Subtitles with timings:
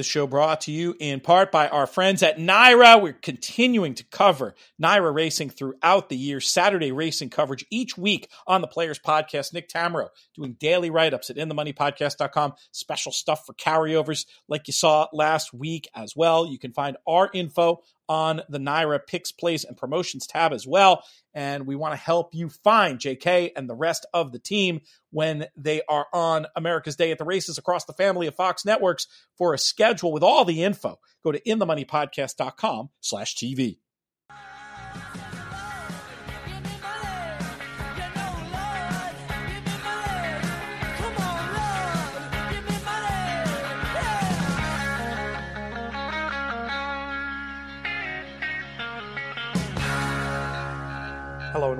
[0.00, 3.02] The show brought to you in part by our friends at NYRA.
[3.02, 6.40] We're continuing to cover NYRA racing throughout the year.
[6.40, 9.52] Saturday racing coverage each week on the Players Podcast.
[9.52, 12.54] Nick Tammaro doing daily write ups at InTheMoneyPodcast.com.
[12.72, 16.46] Special stuff for carryovers like you saw last week as well.
[16.46, 21.04] You can find our info on the NYRA Picks, Plays, and Promotions tab as well.
[21.32, 24.80] And we want to help you find JK and the rest of the team
[25.12, 29.06] when they are on America's Day at the Races across the family of Fox networks
[29.38, 30.98] for a schedule with all the info.
[31.22, 33.78] Go to inthemoneypodcast.com slash TV.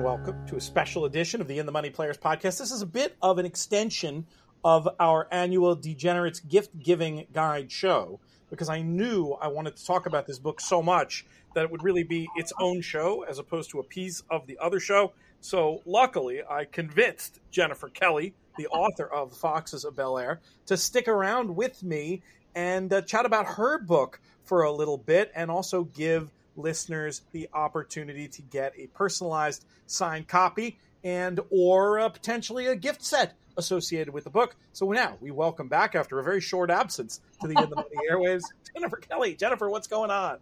[0.01, 2.57] And welcome to a special edition of the In the Money Players podcast.
[2.57, 4.25] This is a bit of an extension
[4.63, 8.19] of our annual Degenerates Gift Giving Guide show
[8.49, 11.83] because I knew I wanted to talk about this book so much that it would
[11.83, 15.13] really be its own show as opposed to a piece of the other show.
[15.39, 21.55] So luckily, I convinced Jennifer Kelly, the author of Foxes of Belair, to stick around
[21.55, 22.23] with me
[22.55, 27.49] and uh, chat about her book for a little bit and also give listeners the
[27.53, 34.13] opportunity to get a personalized signed copy and or uh, potentially a gift set associated
[34.13, 34.55] with the book.
[34.73, 37.89] So now we welcome back after a very short absence to the In the Money
[38.09, 39.35] Airwaves, Jennifer Kelly.
[39.35, 40.37] Jennifer, what's going on?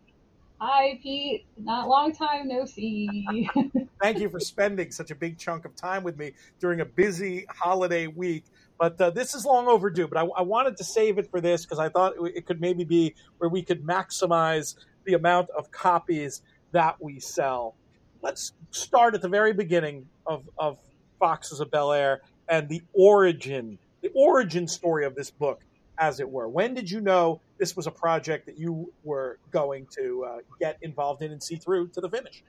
[0.62, 1.46] Hi, Pete.
[1.58, 3.50] Not long time no see.
[4.02, 7.46] Thank you for spending such a big chunk of time with me during a busy
[7.50, 8.44] holiday week.
[8.78, 10.08] But uh, this is long overdue.
[10.08, 12.84] But I, I, wanted to save it for this because I thought it could maybe
[12.84, 14.76] be where we could maximize
[15.10, 17.76] the amount of copies that we sell.
[18.22, 20.78] Let's start at the very beginning of, of
[21.20, 25.62] Foxes of Belair and the origin, the origin story of this book,
[25.98, 26.48] as it were.
[26.48, 30.78] When did you know this was a project that you were going to uh, get
[30.84, 32.44] involved in and see through to the finish?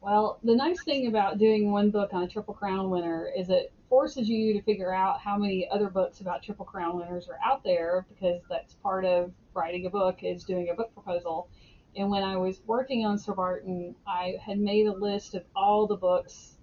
[0.00, 3.72] Well, the nice thing about doing one book on a Triple Crown winner is it
[3.92, 7.62] forces you to figure out how many other books about Triple Crown winners are out
[7.62, 11.50] there because that's part of writing a book is doing a book proposal.
[11.94, 15.86] And when I was working on Sir Barton, I had made a list of all
[15.86, 16.56] the books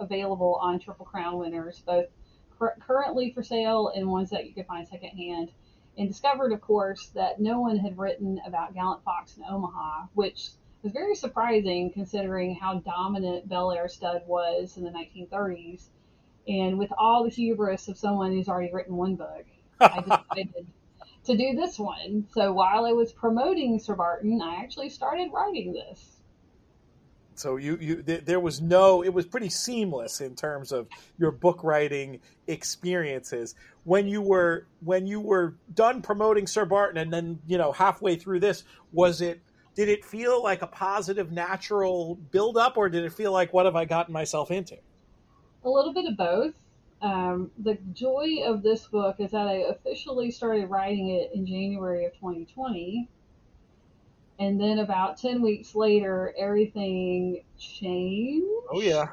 [0.00, 2.06] available on Triple Crown winners, both
[2.58, 5.52] cur- currently for sale and ones that you could find secondhand.
[5.96, 10.48] And discovered, of course, that no one had written about Gallant Fox in Omaha, which
[10.82, 15.90] was very surprising considering how dominant Belair stud was in the 1930s.
[16.48, 19.44] And with all the hubris of someone who's already written one book,
[19.80, 20.66] I decided
[21.24, 22.26] to do this one.
[22.32, 26.12] So while I was promoting Sir Barton, I actually started writing this.
[27.34, 30.86] So you, you there was no it was pretty seamless in terms of
[31.18, 33.54] your book writing experiences
[33.84, 38.16] when you were when you were done promoting Sir Barton and then you know halfway
[38.16, 39.40] through this was it
[39.74, 43.64] did it feel like a positive natural build up or did it feel like what
[43.64, 44.76] have I gotten myself into?
[45.64, 46.54] A little bit of both.
[47.00, 52.04] Um, the joy of this book is that I officially started writing it in January
[52.04, 53.08] of 2020.
[54.38, 58.46] And then about 10 weeks later, everything changed.
[58.70, 59.10] Oh, yeah.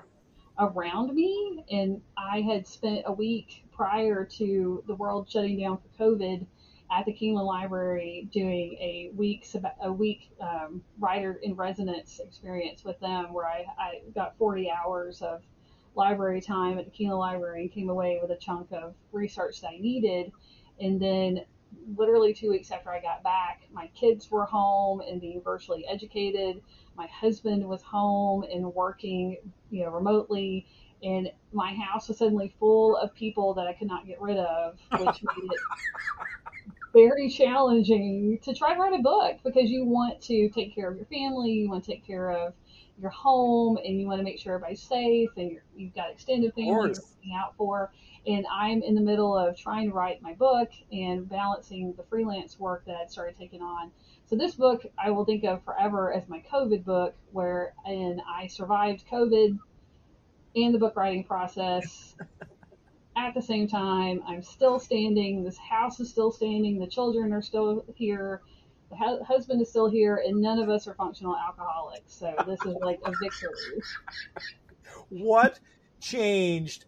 [0.60, 1.64] Around me.
[1.72, 6.46] And I had spent a week prior to the world shutting down for COVID
[6.92, 9.48] at the Keeneland Library doing a week
[9.82, 15.22] a week um, writer in residence experience with them, where I, I got 40 hours
[15.22, 15.42] of
[15.96, 19.70] library time at the Keeneland Library and came away with a chunk of research that
[19.70, 20.32] I needed.
[20.80, 21.42] And then,
[21.96, 26.62] literally two weeks after I got back, my kids were home and being virtually educated.
[26.96, 29.38] My husband was home and working,
[29.70, 30.66] you know, remotely.
[31.04, 34.78] And my house was suddenly full of people that I could not get rid of,
[34.92, 35.60] which made it
[36.94, 40.98] very challenging to try to write a book because you want to take care of
[40.98, 42.54] your family, you want to take care of
[43.00, 46.54] your home, and you want to make sure everybody's safe, and you have got extended
[46.54, 47.92] family you're looking out for.
[48.28, 52.60] And I'm in the middle of trying to write my book and balancing the freelance
[52.60, 53.92] work that I'd started taking on.
[54.30, 58.48] So this book I will think of forever as my COVID book, where and I
[58.48, 59.58] survived COVID
[60.56, 62.16] and the book writing process
[63.16, 64.22] at the same time.
[64.28, 65.44] I'm still standing.
[65.44, 66.80] This house is still standing.
[66.80, 68.42] The children are still here.
[68.90, 72.14] The hu- husband is still here, and none of us are functional alcoholics.
[72.14, 73.82] So this is like a victory.
[75.10, 75.60] What
[76.00, 76.86] changed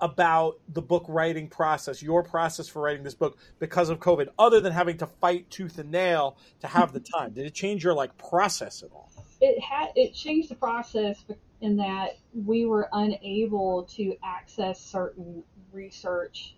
[0.00, 4.60] about the book writing process, your process for writing this book because of COVID, other
[4.60, 7.32] than having to fight tooth and nail to have the time?
[7.32, 9.10] Did it change your like process at all?
[9.40, 11.24] It had it changed the process
[11.60, 15.42] in that we were unable to access certain
[15.72, 16.56] research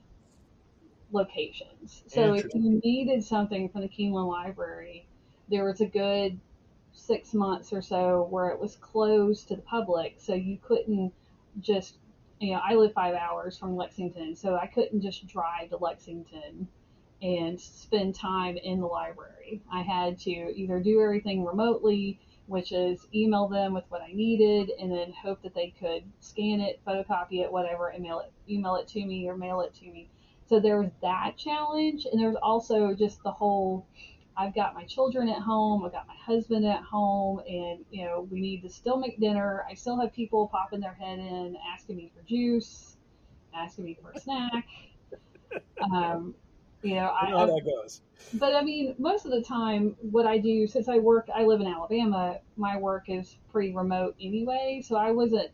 [1.12, 2.02] locations.
[2.06, 5.06] So if you needed something from the Keeneland Library,
[5.48, 6.38] there was a good
[6.92, 11.12] six months or so where it was closed to the public, so you couldn't
[11.60, 11.96] just
[12.40, 16.68] you know I live five hours from Lexington, so I couldn't just drive to Lexington
[17.22, 19.60] and spend time in the library.
[19.72, 24.70] I had to either do everything remotely, which is email them with what I needed,
[24.80, 28.76] and then hope that they could scan it, photocopy it, whatever, and mail it, email
[28.76, 30.08] it to me or mail it to me.
[30.48, 33.86] So there was that challenge, and there's also just the whole.
[34.36, 38.26] I've got my children at home, I've got my husband at home, and you know
[38.30, 39.64] we need to still make dinner.
[39.68, 42.96] I still have people popping their head in, asking me for juice,
[43.54, 44.66] asking me for a snack.
[45.80, 46.34] Um,
[46.82, 48.02] you know, I, know how that goes.
[48.34, 51.60] But I mean, most of the time, what I do, since I work, I live
[51.60, 55.50] in Alabama, my work is pretty remote anyway, so I wasn't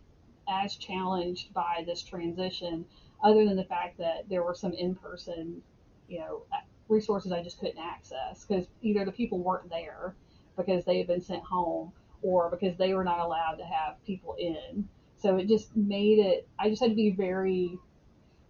[0.49, 2.85] as challenged by this transition,
[3.25, 5.61] other than the fact that there were some in-person,
[6.09, 6.43] you know,
[6.89, 10.15] resources I just couldn't access because either the people weren't there
[10.57, 11.93] because they had been sent home
[12.23, 14.87] or because they were not allowed to have people in.
[15.17, 16.47] So it just made it.
[16.59, 17.79] I just had to be very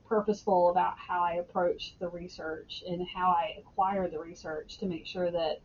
[0.09, 5.06] purposeful about how I approached the research and how I acquired the research to make
[5.06, 5.61] sure that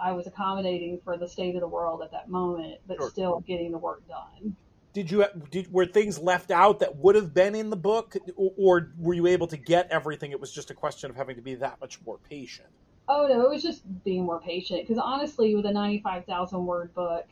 [0.00, 3.10] I was accommodating for the state of the world at that moment, but sure.
[3.10, 4.56] still getting the work done.
[4.92, 8.92] Did you did were things left out that would have been in the book, or
[8.98, 10.32] were you able to get everything?
[10.32, 12.68] It was just a question of having to be that much more patient.
[13.08, 14.86] Oh no, it was just being more patient.
[14.86, 17.26] Because honestly, with a ninety-five thousand word book,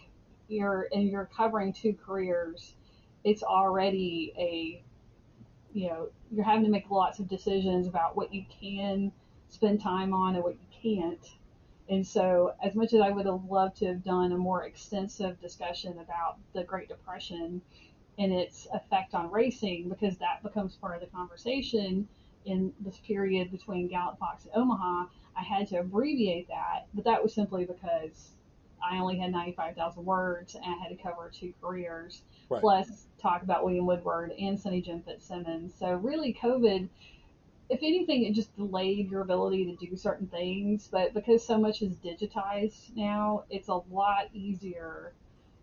[0.49, 2.75] you're and you're covering two careers,
[3.25, 4.83] it's already a
[5.73, 9.13] you know, you're having to make lots of decisions about what you can
[9.49, 11.27] spend time on and what you can't.
[11.91, 15.41] And so, as much as I would have loved to have done a more extensive
[15.41, 17.61] discussion about the Great Depression
[18.17, 22.07] and its effect on racing, because that becomes part of the conversation
[22.45, 25.07] in this period between Gallant Fox and Omaha,
[25.37, 26.87] I had to abbreviate that.
[26.95, 28.31] But that was simply because
[28.83, 32.61] I only had 95,000 words and I had to cover two careers, right.
[32.61, 35.75] plus talk about William Woodward and Sonny Jim Fitzsimmons.
[35.79, 36.89] So really, COVID,
[37.71, 40.89] if anything, it just delayed your ability to do certain things.
[40.91, 45.13] But because so much is digitized now, it's a lot easier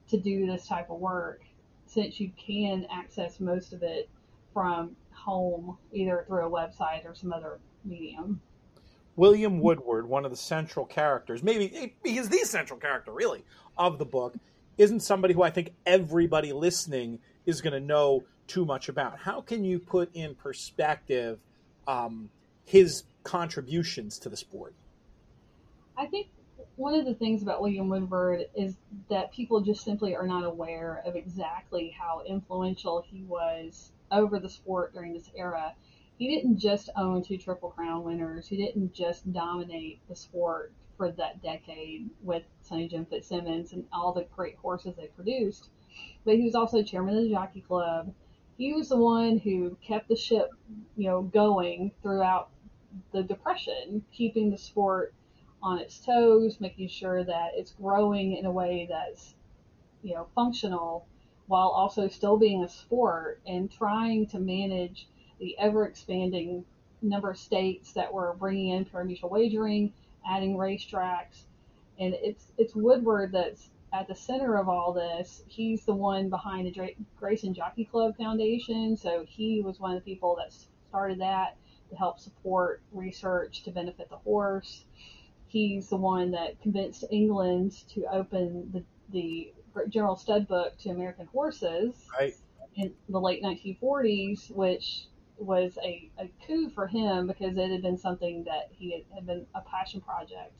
[0.09, 1.41] to do this type of work
[1.85, 4.09] since you can access most of it
[4.53, 8.41] from home, either through a website or some other medium.
[9.17, 13.43] William Woodward, one of the central characters, maybe eh, he is the central character, really,
[13.77, 14.35] of the book,
[14.77, 19.19] isn't somebody who I think everybody listening is going to know too much about.
[19.19, 21.39] How can you put in perspective
[21.87, 22.29] um,
[22.65, 24.73] his contributions to the sport?
[25.97, 26.27] I think
[26.75, 28.75] one of the things about William Woodward is
[29.09, 34.49] that people just simply are not aware of exactly how influential he was over the
[34.49, 35.73] sport during this era
[36.17, 38.47] he didn't just own two Triple Crown winners.
[38.47, 44.13] He didn't just dominate the sport for that decade with Sonny Jim Fitzsimmons and all
[44.13, 45.69] the great horses they produced,
[46.25, 48.11] but he was also chairman of the Jockey Club.
[48.57, 50.49] He was the one who kept the ship,
[50.97, 52.49] you know, going throughout
[53.13, 55.13] the Depression, keeping the sport
[55.61, 59.35] on its toes, making sure that it's growing in a way that's,
[60.01, 61.07] you know, functional
[61.45, 65.07] while also still being a sport and trying to manage
[65.39, 66.65] the ever expanding
[67.01, 69.93] number of states that were bringing in pari-mutuel wagering,
[70.27, 71.43] adding racetracks,
[71.99, 75.43] and it's it's Woodward that's at the center of all this.
[75.47, 80.11] He's the one behind the Grayson Jockey Club Foundation, so he was one of the
[80.11, 80.35] people
[80.97, 81.57] that started that
[81.89, 84.85] to help support research to benefit the horse.
[85.47, 89.53] He's the one that convinced England to open the, the
[89.89, 92.35] General Stud Book to American horses right.
[92.75, 95.05] in the late 1940s, which
[95.37, 99.27] was a, a coup for him because it had been something that he had, had
[99.27, 100.59] been a passion project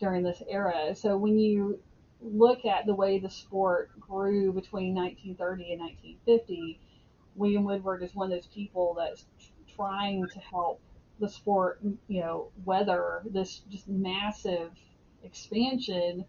[0.00, 0.96] during this era.
[0.96, 1.78] So when you
[2.20, 6.80] look at the way the sport grew between 1930 and 1950,
[7.36, 9.24] William Woodward is one of those people that's
[9.80, 10.78] trying to help
[11.20, 14.70] the sport, you know, weather this just massive
[15.22, 16.24] expansion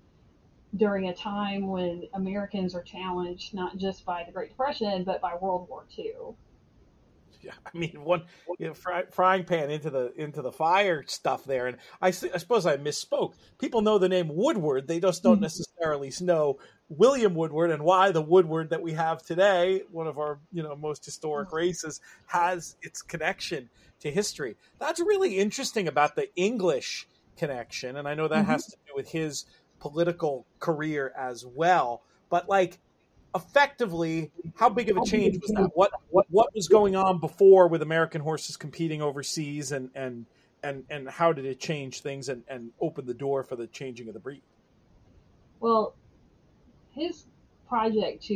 [0.77, 5.35] during a time when Americans are challenged not just by the Great Depression but by
[5.35, 6.33] World War II.
[7.41, 8.23] Yeah, I mean, one
[8.59, 12.11] you know, fry, frying pan into the into the fire stuff there, and I, I,
[12.11, 13.33] suppose I misspoke.
[13.57, 15.43] People know the name Woodward; they just don't mm-hmm.
[15.43, 20.39] necessarily know William Woodward and why the Woodward that we have today, one of our
[20.51, 21.57] you know most historic mm-hmm.
[21.57, 23.69] races, has its connection
[24.01, 24.55] to history.
[24.79, 27.07] That's really interesting about the English
[27.37, 28.51] connection, and I know that mm-hmm.
[28.51, 29.45] has to do with his
[29.79, 32.03] political career as well.
[32.29, 32.79] But like
[33.35, 35.71] effectively, how big of a change was that?
[35.73, 40.25] What what what was going on before with American horses competing overseas, and and
[40.63, 44.07] and and how did it change things and and open the door for the changing
[44.07, 44.41] of the breed?
[45.59, 45.95] Well,
[46.91, 47.25] his
[47.67, 48.33] project to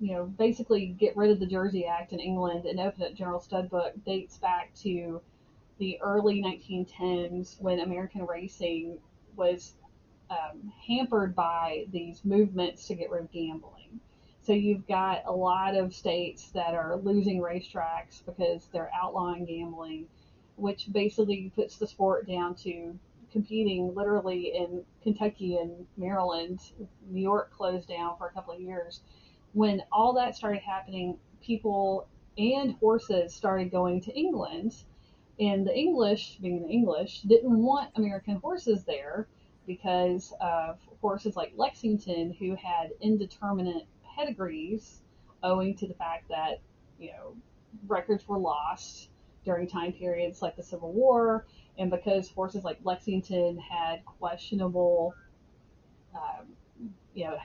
[0.00, 3.40] you know basically get rid of the Jersey Act in England and open up General
[3.40, 5.20] Stud Book dates back to
[5.78, 8.98] the early 1910s when American racing
[9.36, 9.74] was
[10.30, 13.77] um, hampered by these movements to get rid of gambling.
[14.48, 20.06] So you've got a lot of states that are losing racetracks because they're outlawing gambling,
[20.56, 22.98] which basically puts the sport down to
[23.30, 26.60] competing literally in Kentucky and Maryland.
[27.10, 29.02] New York closed down for a couple of years.
[29.52, 34.76] When all that started happening, people and horses started going to England.
[35.38, 39.28] And the English, being the English, didn't want American horses there
[39.66, 43.86] because of horses like Lexington who had indeterminate
[44.18, 45.02] pedigrees
[45.42, 46.60] owing to the fact that,
[46.98, 47.36] you know,
[47.86, 49.08] records were lost
[49.44, 51.46] during time periods like the Civil War,
[51.78, 55.14] and because forces like Lexington had questionable,
[56.14, 56.46] um,
[57.14, 57.36] you know,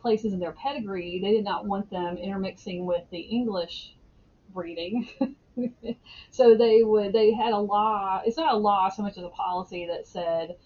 [0.00, 3.96] places in their pedigree, they did not want them intermixing with the English
[4.54, 5.08] breeding.
[6.30, 8.22] so they would they had a law.
[8.24, 10.56] It's not a law so much as a policy that said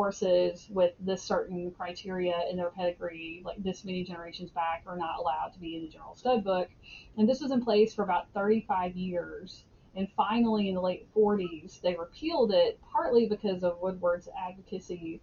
[0.00, 5.18] horses with this certain criteria in their pedigree, like this many generations back, are not
[5.18, 6.70] allowed to be in the general stud book.
[7.18, 9.64] And this was in place for about 35 years.
[9.94, 15.20] And finally, in the late 40s, they repealed it, partly because of Woodward's advocacy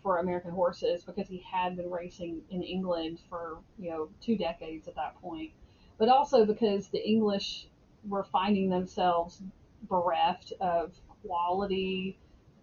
[0.00, 4.86] for American horses, because he had been racing in England for you know two decades
[4.86, 5.50] at that point,
[5.98, 7.66] but also because the English
[8.06, 9.42] were finding themselves
[9.88, 10.92] bereft of
[11.26, 12.16] quality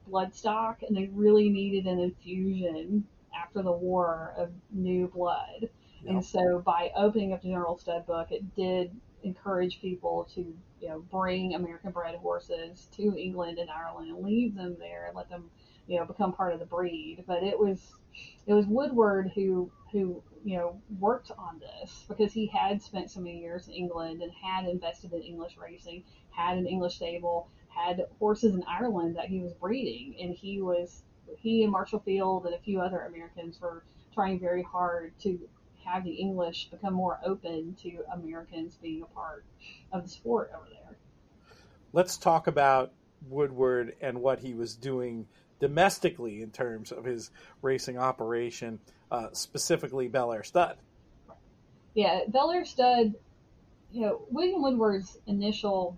[0.08, 3.06] blood stock, and they really needed an infusion
[3.36, 5.70] after the war of new blood.
[6.04, 6.14] Yep.
[6.14, 10.42] And so by opening up the General Stud Book, it did encourage people to
[10.80, 15.16] you know bring American bred horses to England and Ireland and leave them there and
[15.16, 15.50] let them
[15.88, 17.24] you know become part of the breed.
[17.28, 17.94] But it was
[18.48, 23.20] it was Woodward who who you know worked on this because he had spent so
[23.20, 28.06] many years in England and had invested in English racing, had an English stable, had
[28.20, 31.04] horses in Ireland that he was breeding, and he was
[31.38, 35.40] he and Marshall Field and a few other Americans were trying very hard to
[35.86, 39.46] have the English become more open to Americans being a part
[39.92, 40.98] of the sport over there.
[41.94, 42.92] Let's talk about
[43.30, 45.28] Woodward and what he was doing
[45.60, 48.80] domestically in terms of his racing operation,
[49.12, 50.78] uh, specifically Belair Stud.
[51.94, 53.16] Yeah, Belair Stud,
[53.92, 55.98] you know, William Woodward's initial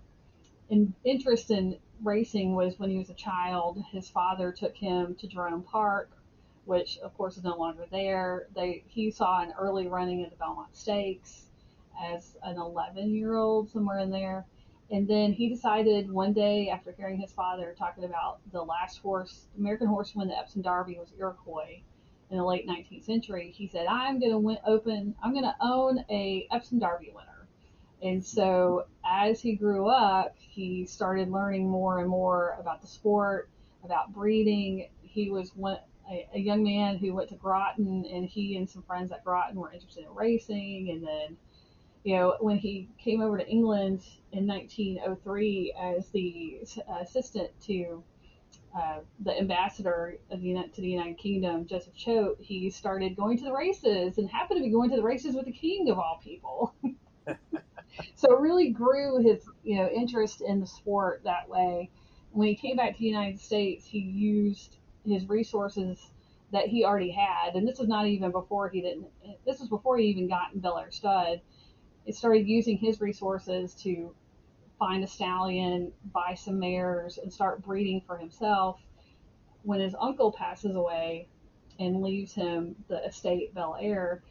[0.70, 3.82] in, interest in racing was when he was a child.
[3.92, 6.10] His father took him to Jerome Park
[6.64, 8.46] which of course is no longer there.
[8.54, 11.46] They he saw an early running of the Belmont Stakes
[12.02, 14.46] as an 11 year old somewhere in there.
[14.90, 19.46] And then he decided one day after hearing his father talking about the last horse,
[19.58, 21.80] American horse win the Epsom Derby was Iroquois
[22.30, 23.50] in the late 19th century.
[23.50, 27.33] He said, I'm going to open, I'm going to own a Epsom Derby winner.
[28.04, 33.48] And so as he grew up, he started learning more and more about the sport,
[33.82, 34.90] about breeding.
[35.00, 35.78] He was one,
[36.10, 39.56] a, a young man who went to Groton, and he and some friends at Groton
[39.56, 40.90] were interested in racing.
[40.90, 41.38] And then,
[42.04, 46.60] you know, when he came over to England in 1903 as the
[47.00, 48.04] assistant to
[48.78, 53.44] uh, the ambassador of the, to the United Kingdom, Joseph Choate, he started going to
[53.44, 56.20] the races and happened to be going to the races with the king of all
[56.22, 56.74] people.
[58.14, 61.90] so it really grew his you know interest in the sport that way.
[62.32, 66.10] When he came back to the United States, he used his resources
[66.52, 69.06] that he already had, and this was not even before he didn't.
[69.44, 71.40] This was before he even got in Belair Stud.
[72.06, 74.14] It started using his resources to
[74.78, 78.80] find a stallion, buy some mares, and start breeding for himself.
[79.62, 81.28] When his uncle passes away
[81.78, 84.22] and leaves him the estate Belair,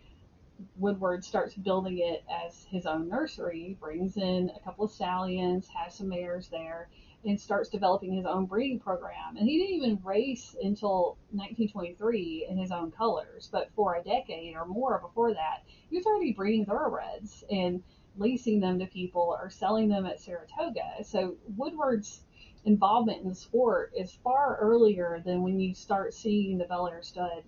[0.76, 5.96] Woodward starts building it as his own nursery, brings in a couple of stallions, has
[5.96, 6.90] some mares there,
[7.26, 9.38] and starts developing his own breeding program.
[9.38, 14.56] And he didn't even race until 1923 in his own colors, but for a decade
[14.56, 17.82] or more before that, he was already breeding thoroughbreds and
[18.18, 21.04] leasing them to people or selling them at Saratoga.
[21.04, 22.24] So Woodward's
[22.66, 27.44] involvement in the sport is far earlier than when you start seeing the Belair stud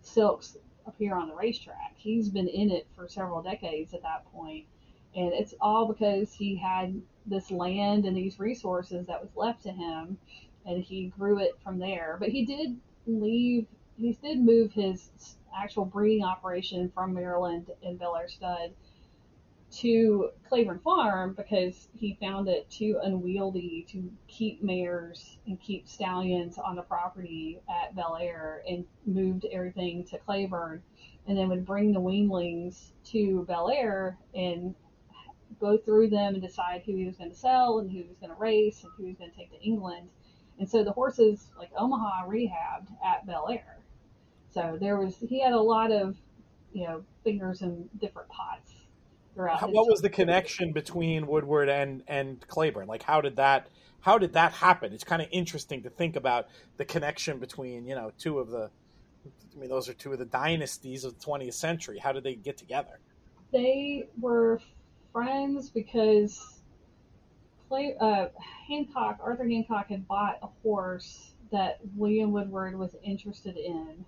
[0.00, 0.56] silks
[0.86, 1.94] appear on the racetrack.
[1.96, 4.66] He's been in it for several decades at that point,
[5.14, 9.70] and it's all because he had this land and these resources that was left to
[9.72, 10.18] him,
[10.66, 12.16] and he grew it from there.
[12.18, 13.66] But he did leave.
[13.98, 15.10] He did move his
[15.56, 18.72] actual breeding operation from Maryland and Belair Stud
[19.78, 26.58] to Claiborne Farm because he found it too unwieldy to keep mares and keep stallions
[26.58, 30.82] on the property at Belair and moved everything to Claiborne
[31.26, 34.74] and then would bring the weanlings to Belair and
[35.60, 38.18] go through them and decide who he was going to sell and who he was
[38.18, 40.08] going to race and who he was going to take to England.
[40.58, 43.78] And so the horses, like Omaha, rehabbed at Belair.
[44.52, 46.16] So there was, he had a lot of,
[46.72, 48.73] you know, fingers in different pots.
[49.36, 52.86] How, what was the connection between Woodward and and Claiborne?
[52.86, 53.68] Like, how did that
[54.04, 54.92] how did that happen?
[54.92, 58.70] It's kind of interesting to think about the connection between you know two of the.
[59.26, 61.98] I mean, those are two of the dynasties of the 20th century.
[61.98, 62.98] How did they get together?
[63.50, 64.60] They were
[65.12, 66.60] friends because
[67.68, 68.26] Clay, uh,
[68.68, 74.04] Hancock, Arthur Hancock, had bought a horse that William Woodward was interested in,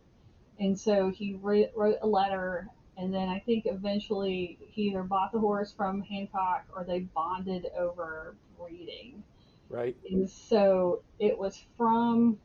[0.59, 2.69] and so he re- wrote a letter.
[2.97, 7.67] And then I think eventually he either bought the horse from Hancock or they bonded
[7.79, 9.23] over breeding.
[9.69, 9.97] Right.
[10.11, 12.39] And so it was from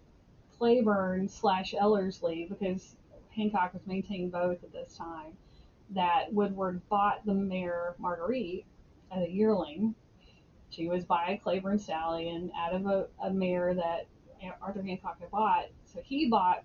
[0.57, 2.95] Claiborne slash Ellerslie because
[3.35, 5.33] Hancock was maintaining both at this time
[5.91, 8.65] that Woodward bought the mare Marguerite
[9.11, 9.95] as a yearling.
[10.69, 14.07] She was by Claiborne stallion out of a, a mare that
[14.61, 15.65] Arthur Hancock had bought.
[15.85, 16.63] So he bought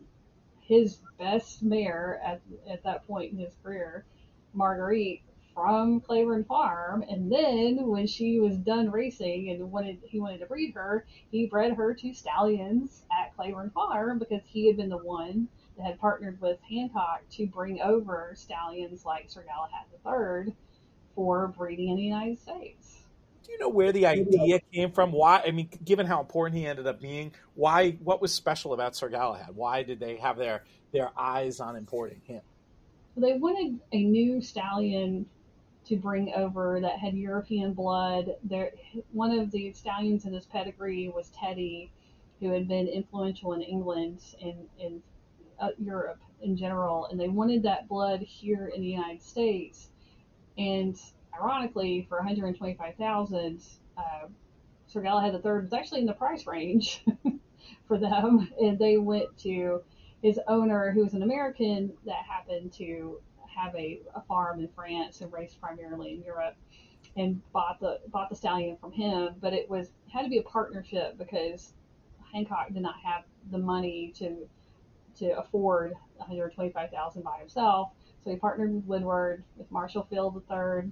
[0.66, 4.04] his best mare at, at that point in his career,
[4.52, 5.22] Marguerite,
[5.54, 7.02] from Claiborne Farm.
[7.08, 11.46] And then when she was done racing and wanted he wanted to breed her, he
[11.46, 16.00] bred her to stallions at Claiborne Farm because he had been the one that had
[16.00, 20.54] partnered with Hancock to bring over stallions like Sir Galahad III
[21.14, 22.95] for breeding in the United States.
[23.46, 25.12] Do you know where the idea came from?
[25.12, 25.40] Why?
[25.46, 27.92] I mean, given how important he ended up being, why?
[28.02, 29.54] What was special about Sir Galahad?
[29.54, 32.40] Why did they have their their eyes on importing him?
[33.16, 35.26] They wanted a new stallion
[35.86, 38.34] to bring over that had European blood.
[38.42, 38.72] There,
[39.12, 41.92] one of the stallions in his pedigree was Teddy,
[42.40, 45.02] who had been influential in England and in
[45.60, 49.88] uh, Europe in general, and they wanted that blood here in the United States.
[50.58, 50.98] And
[51.40, 53.62] ironically, for 125,000,
[53.96, 54.02] uh,
[54.86, 57.04] Sir Galahad III was actually in the price range
[57.88, 59.82] for them, and they went to
[60.22, 63.20] his owner, who was an American that happened to
[63.54, 66.56] have a, a farm in France and raced primarily in Europe,
[67.16, 69.34] and bought the bought the stallion from him.
[69.40, 71.72] But it was had to be a partnership because
[72.32, 74.48] Hancock did not have the money to
[75.18, 77.92] to afford 125,000 by himself.
[78.22, 80.90] So he partnered with Woodward, with Marshall Field III,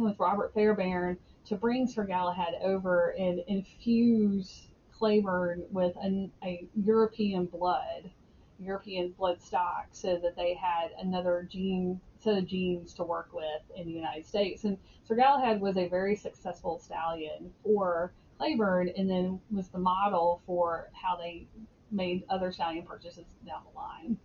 [0.00, 7.46] with Robert Fairbairn to bring Sir Galahad over and infuse Claiborne with an, a European
[7.46, 8.10] blood,
[8.58, 13.62] European blood stock, so that they had another gene set of genes to work with
[13.76, 14.64] in the United States.
[14.64, 20.42] And Sir Galahad was a very successful stallion for Claiborne, and then was the model
[20.46, 21.46] for how they
[21.90, 24.18] made other stallion purchases down the line.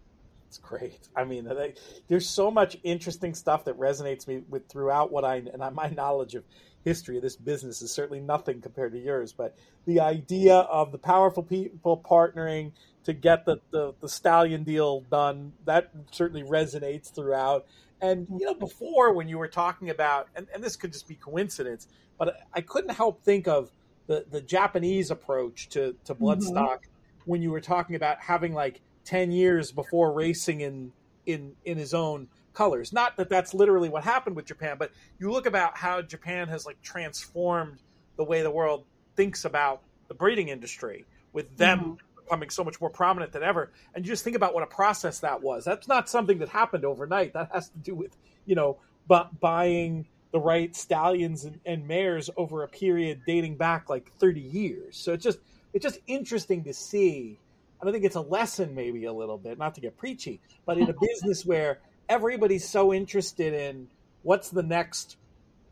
[0.55, 1.09] It's great.
[1.13, 1.73] I mean, they,
[2.07, 6.33] there's so much interesting stuff that resonates me with throughout what I and my knowledge
[6.33, 6.45] of
[6.85, 9.33] history of this business is certainly nothing compared to yours.
[9.33, 12.71] But the idea of the powerful people partnering
[13.03, 17.65] to get the, the, the stallion deal done that certainly resonates throughout.
[17.99, 21.15] And you know, before when you were talking about, and, and this could just be
[21.15, 21.87] coincidence,
[22.17, 23.71] but I couldn't help think of
[24.07, 27.25] the, the Japanese approach to, to bloodstock mm-hmm.
[27.25, 30.91] when you were talking about having like 10 years before racing in
[31.25, 32.93] in in his own colors.
[32.93, 36.65] Not that that's literally what happened with japan but you look about how japan has
[36.65, 37.79] like transformed
[38.17, 42.23] the way the world thinks about the breeding industry with them mm-hmm.
[42.23, 43.71] becoming so much more prominent than ever.
[43.93, 45.65] And you just think about what a process that was.
[45.65, 47.33] That's not something that happened overnight.
[47.33, 48.15] That has to do with
[48.45, 53.89] you know bu- buying the right stallions and, and mares over a period dating back
[53.89, 54.97] like 30 years.
[54.97, 55.39] So it's just
[55.73, 57.37] it's just interesting to see
[57.81, 60.89] I think it's a lesson, maybe a little bit, not to get preachy, but in
[60.89, 63.87] a business where everybody's so interested in
[64.23, 65.17] what's the next,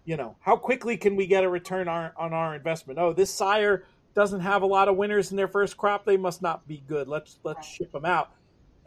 [0.05, 2.99] you know, how quickly can we get a return on, on our investment?
[2.99, 6.41] Oh, this sire doesn't have a lot of winners in their first crop; they must
[6.41, 7.07] not be good.
[7.07, 8.31] Let's let's ship them out.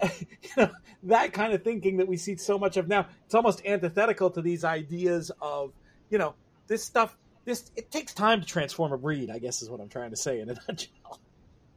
[0.03, 0.27] you
[0.57, 0.71] know,
[1.05, 3.07] that kind of thinking that we see so much of now.
[3.25, 5.73] It's almost antithetical to these ideas of,
[6.11, 6.35] you know,
[6.69, 7.17] this stuff.
[7.45, 9.31] This it takes time to transform a breed.
[9.31, 11.21] I guess is what I'm trying to say in a nutshell.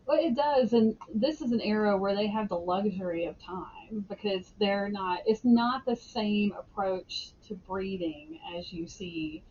[0.10, 4.08] Well, it does, and this is an era where they have the luxury of time
[4.10, 5.20] because they're not.
[5.28, 9.44] It's not the same approach to breeding as you see,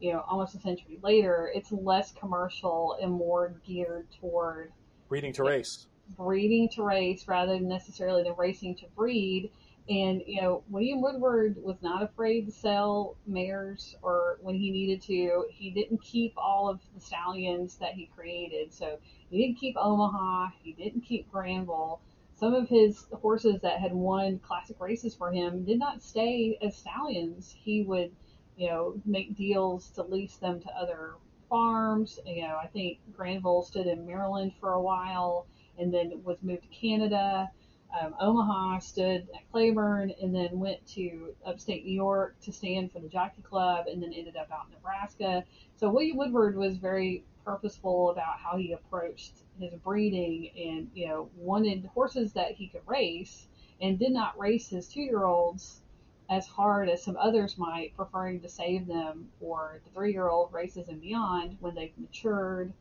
[0.00, 1.52] you know, almost a century later.
[1.54, 4.72] It's less commercial and more geared toward
[5.08, 5.86] breeding to race.
[6.16, 9.52] Breeding to race rather than necessarily the racing to breed.
[9.90, 15.02] And, you know, William Woodward was not afraid to sell mares or when he needed
[15.02, 15.46] to.
[15.50, 18.72] He didn't keep all of the stallions that he created.
[18.72, 19.00] So
[19.30, 20.50] he didn't keep Omaha.
[20.62, 22.00] He didn't keep Granville.
[22.36, 26.76] Some of his horses that had won classic races for him did not stay as
[26.76, 27.52] stallions.
[27.58, 28.12] He would,
[28.56, 31.14] you know, make deals to lease them to other
[31.48, 32.20] farms.
[32.24, 36.62] You know, I think Granville stood in Maryland for a while and then was moved
[36.62, 37.50] to Canada
[37.98, 43.00] um, Omaha, stood at Claiborne, and then went to upstate New York to stand for
[43.00, 45.44] the Jockey Club, and then ended up out in Nebraska.
[45.76, 51.30] So William Woodward was very purposeful about how he approached his breeding, and you know
[51.36, 53.46] wanted horses that he could race,
[53.80, 55.80] and did not race his two-year-olds
[56.28, 61.00] as hard as some others might, preferring to save them for the three-year-old races and
[61.00, 62.72] beyond when they've matured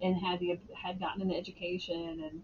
[0.00, 2.42] and had the had gotten an education and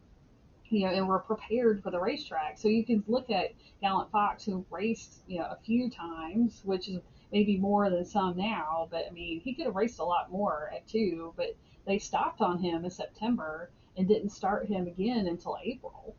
[0.70, 2.56] you know, and were prepared for the racetrack.
[2.56, 6.88] So you can look at Gallant Fox, who raced, you know, a few times, which
[6.88, 7.00] is
[7.32, 8.88] maybe more than some now.
[8.90, 11.56] But I mean, he could have raced a lot more at two, but
[11.86, 16.14] they stopped on him in September and didn't start him again until April.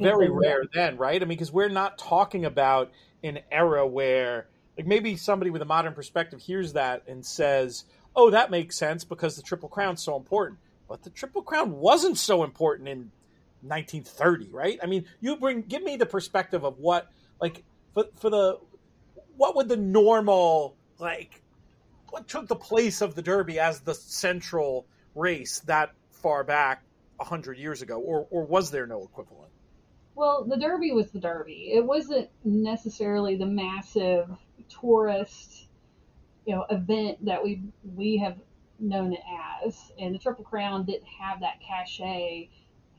[0.00, 1.20] Very rare then, right?
[1.20, 2.92] I mean, because we're not talking about
[3.24, 8.30] an era where, like, maybe somebody with a modern perspective hears that and says, "Oh,
[8.30, 12.44] that makes sense because the Triple Crown's so important." But the Triple Crown wasn't so
[12.44, 13.12] important in
[13.62, 14.78] 1930, right?
[14.82, 17.08] I mean, you bring give me the perspective of what
[17.40, 17.62] like
[17.94, 18.58] for for the
[19.36, 21.42] what would the normal like
[22.10, 26.82] what took the place of the Derby as the central race that far back
[27.20, 29.50] hundred years ago, or or was there no equivalent?
[30.14, 31.72] Well, the Derby was the Derby.
[31.72, 34.28] It wasn't necessarily the massive
[34.68, 35.68] tourist,
[36.46, 37.62] you know, event that we
[37.94, 38.38] we have
[38.78, 39.20] known it
[39.64, 42.48] as, and the Triple Crown didn't have that cachet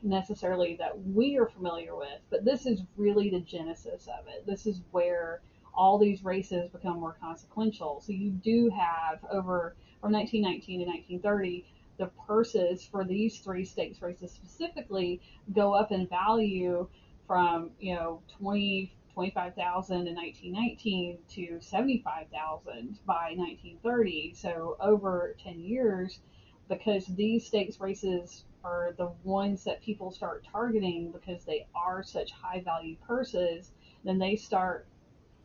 [0.02, 4.46] necessarily that we are familiar with, but this is really the genesis of it.
[4.46, 5.40] This is where
[5.74, 8.00] all these races become more consequential.
[8.04, 11.64] So you do have over from 1919 to 1930,
[11.98, 15.20] the purses for these three stakes races specifically
[15.54, 16.88] go up in value
[17.26, 24.32] from you know 20 25,000 in 1919 to 75,000 by 1930.
[24.34, 26.20] So over 10 years,
[26.68, 32.32] because these stakes races are the ones that people start targeting because they are such
[32.32, 33.72] high value purses,
[34.04, 34.86] then they start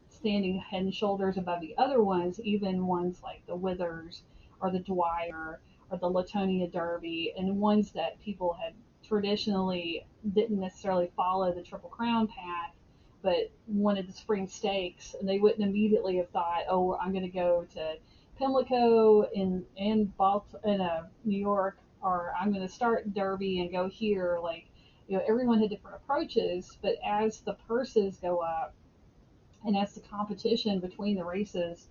[0.10, 4.24] standing head and shoulders above the other ones, even ones like the Withers
[4.62, 8.74] or the Dwyer or the Latonia Derby, and ones that people had
[9.08, 12.74] traditionally didn't necessarily follow the Triple Crown path,
[13.22, 17.30] but wanted the spring stakes, and they wouldn't immediately have thought, oh, I'm going to
[17.30, 17.96] go to
[18.38, 23.72] Pimlico in in, Balt- in uh, New York or I'm going to start Derby and
[23.72, 24.40] go here.
[24.42, 24.68] Like,
[25.08, 28.74] you know, everyone had different approaches, but as the purses go up
[29.66, 31.88] and as the competition between the races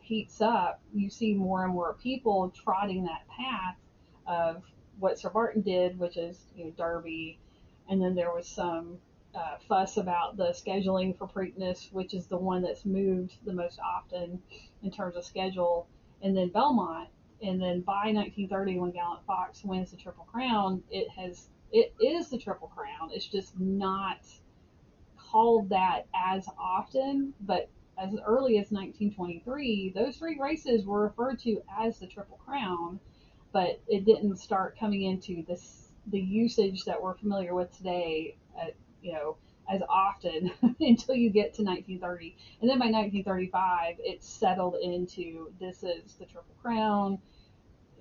[0.00, 3.76] heats up, you see more and more people trotting that path
[4.26, 4.62] of
[4.98, 7.38] what Sir Barton did, which is, you know, Derby.
[7.88, 8.98] And then there was some
[9.34, 13.78] uh, fuss about the scheduling for Preakness, which is the one that's moved the most
[13.80, 14.40] often
[14.82, 15.86] in terms of schedule.
[16.22, 17.08] And then Belmont,
[17.42, 22.28] and then by 1930, when Gallant Fox wins the Triple Crown, it has it is
[22.28, 23.10] the Triple Crown.
[23.12, 24.20] It's just not
[25.16, 31.62] called that as often, but as early as 1923, those three races were referred to
[31.78, 33.00] as the Triple Crown,
[33.52, 38.36] but it didn't start coming into this the usage that we're familiar with today.
[38.60, 39.36] At, uh, you know,
[39.72, 42.36] as often until you get to 1930.
[42.60, 47.18] And then by 1935, it's settled into this is the Triple Crown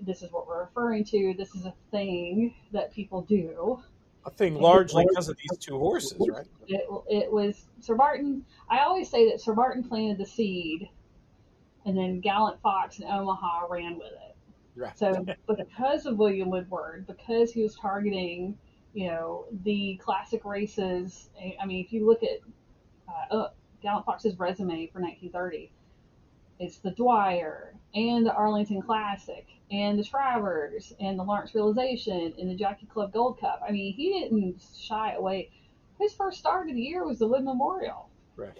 [0.02, 1.34] this is what we're referring to.
[1.38, 3.82] This is a thing that people do.
[4.26, 6.46] A thing largely because of these two horses, right?
[6.68, 8.46] It, it was Sir Barton.
[8.70, 10.90] I always say that Sir Barton planted the seed,
[11.86, 14.36] and then Gallant Fox and Omaha ran with it.
[14.76, 14.98] Right.
[14.98, 18.58] So because of William Woodward, because he was targeting,
[18.94, 21.30] you know, the classic races.
[21.62, 22.40] I mean, if you look at
[23.08, 23.50] uh, uh
[23.82, 25.72] Gallant Fox's resume for 1930,
[26.60, 32.50] it's the Dwyer and the Arlington Classic and the Travers and the Lawrence Realization and
[32.50, 33.62] the Jockey Club Gold Cup.
[33.68, 35.50] I mean, he didn't shy away.
[36.00, 38.10] His first start of the year was the Wood Memorial.
[38.36, 38.58] Right.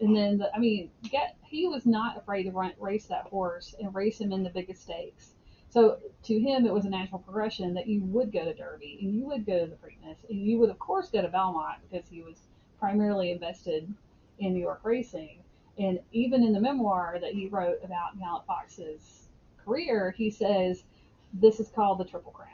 [0.00, 3.74] And then, the, I mean, get he was not afraid to run, race that horse
[3.78, 5.34] and race him in the biggest stakes.
[5.72, 9.14] So to him, it was a natural progression that you would go to Derby and
[9.14, 12.06] you would go to the Preakness and you would of course go to Belmont because
[12.10, 12.36] he was
[12.78, 13.90] primarily invested
[14.38, 15.38] in New York racing.
[15.78, 19.28] And even in the memoir that he wrote about Gallant Fox's
[19.64, 20.84] career, he says
[21.32, 22.48] this is called the Triple Crown.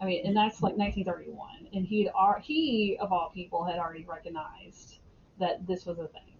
[0.00, 2.08] I mean, and that's like 1931, and he
[2.42, 5.00] he of all people had already recognized
[5.38, 6.37] that this was a thing.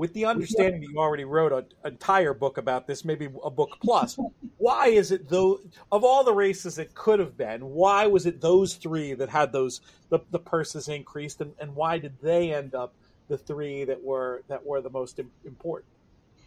[0.00, 3.76] With the understanding that you already wrote an entire book about this, maybe a book
[3.82, 4.18] plus,
[4.56, 5.60] why is it though
[5.92, 9.52] of all the races it could have been, why was it those three that had
[9.52, 12.94] those the, the purses increased, and, and why did they end up
[13.28, 15.92] the three that were that were the most important?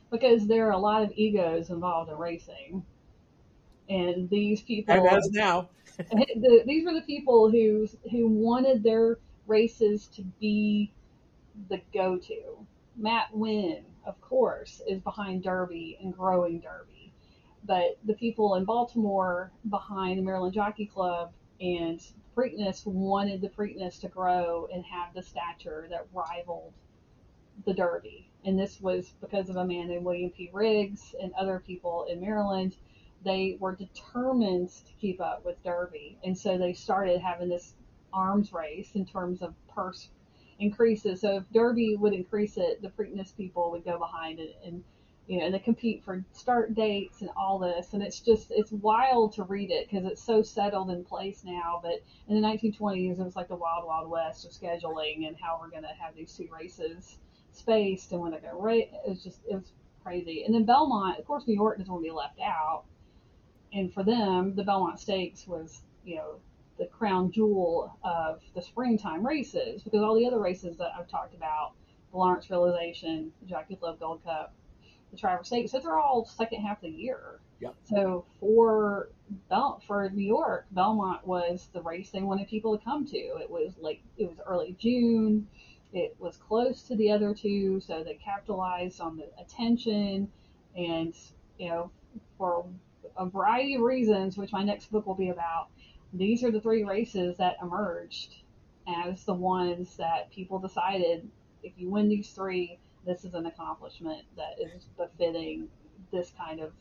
[0.10, 2.84] Because there are a lot of egos involved in racing,
[3.88, 9.20] and these people and as now the, these were the people who who wanted their
[9.46, 10.92] races to be
[11.70, 12.63] the go-to.
[12.96, 17.12] Matt Winn, of course, is behind Derby and growing Derby,
[17.64, 22.02] but the people in Baltimore behind the Maryland Jockey Club and
[22.36, 26.74] Preakness wanted the Preakness to grow and have the stature that rivaled
[27.66, 28.30] the Derby.
[28.44, 30.50] And this was because of a man named William P.
[30.52, 32.76] Riggs and other people in Maryland
[33.24, 37.74] they were determined to keep up with Derby, and so they started having this
[38.12, 40.10] arms race in terms of purse
[40.64, 41.22] increases.
[41.22, 44.84] So if Derby would increase it, the Preakness people would go behind it, and
[45.28, 48.72] you know, and they compete for start dates and all this, and it's just it's
[48.72, 51.80] wild to read it because it's so settled in place now.
[51.82, 55.60] But in the 1920s, it was like the wild wild west of scheduling and how
[55.62, 57.18] we're going to have these two races
[57.52, 58.90] spaced and when they're going to race.
[59.06, 59.72] It was just it was
[60.04, 60.44] crazy.
[60.46, 62.84] And then Belmont, of course, New York doesn't want to be left out
[63.74, 66.36] and for them, the Belmont Stakes was, you know,
[66.78, 71.36] the crown jewel of the springtime races because all the other races that I've talked
[71.36, 71.74] about,
[72.12, 74.54] the Lawrence Realization, the Jockey Club Gold Cup,
[75.12, 77.40] the Travers Stakes, those are all second half of the year.
[77.60, 77.76] Yep.
[77.84, 79.10] So for
[79.50, 83.18] Bel- for New York, Belmont was the race they wanted people to come to.
[83.18, 85.48] It was like it was early June.
[85.94, 90.30] It was close to the other two, so they capitalized on the attention.
[90.76, 91.16] And
[91.58, 91.92] you know,
[92.38, 92.66] for
[93.16, 95.68] a variety of reasons, which my next book will be about,
[96.14, 98.36] these are the three races that emerged
[98.88, 101.30] as the ones that people decided
[101.64, 105.68] if you win these three, this is an accomplishment that is befitting
[106.12, 106.72] this kind of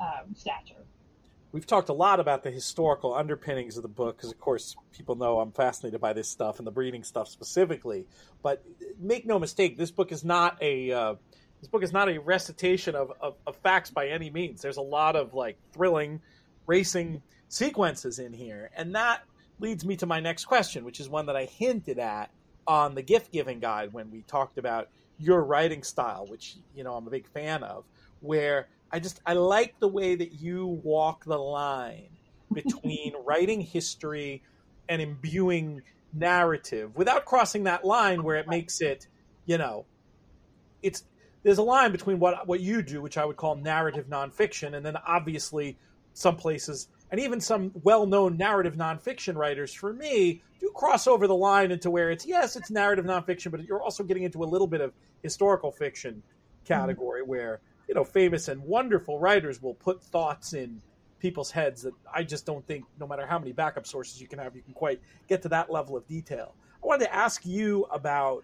[0.00, 0.84] um, stature.
[1.52, 5.14] We've talked a lot about the historical underpinnings of the book because, of course, people
[5.14, 8.06] know I'm fascinated by this stuff and the breeding stuff specifically.
[8.42, 8.62] But
[8.98, 11.14] make no mistake, this book is not a uh,
[11.60, 14.60] this book is not a recitation of, of, of, facts by any means.
[14.60, 16.20] There's a lot of like thrilling
[16.66, 18.70] racing sequences in here.
[18.76, 19.22] And that
[19.60, 22.30] leads me to my next question, which is one that I hinted at
[22.66, 26.94] on the gift giving guide when we talked about your writing style, which, you know,
[26.94, 27.84] I'm a big fan of,
[28.20, 32.08] where I just I like the way that you walk the line
[32.52, 34.42] between writing history
[34.88, 35.82] and imbuing
[36.12, 39.06] narrative without crossing that line where it makes it,
[39.46, 39.84] you know,
[40.82, 41.04] it's
[41.42, 44.84] there's a line between what what you do, which I would call narrative nonfiction, and
[44.84, 45.76] then obviously
[46.12, 51.34] some places and even some well-known narrative nonfiction writers, for me, do cross over the
[51.34, 54.66] line into where it's yes, it's narrative nonfiction, but you're also getting into a little
[54.66, 54.92] bit of
[55.22, 56.22] historical fiction
[56.64, 57.30] category mm-hmm.
[57.30, 60.80] where you know famous and wonderful writers will put thoughts in
[61.18, 64.38] people's heads that I just don't think, no matter how many backup sources you can
[64.38, 66.54] have, you can quite get to that level of detail.
[66.82, 68.42] I wanted to ask you about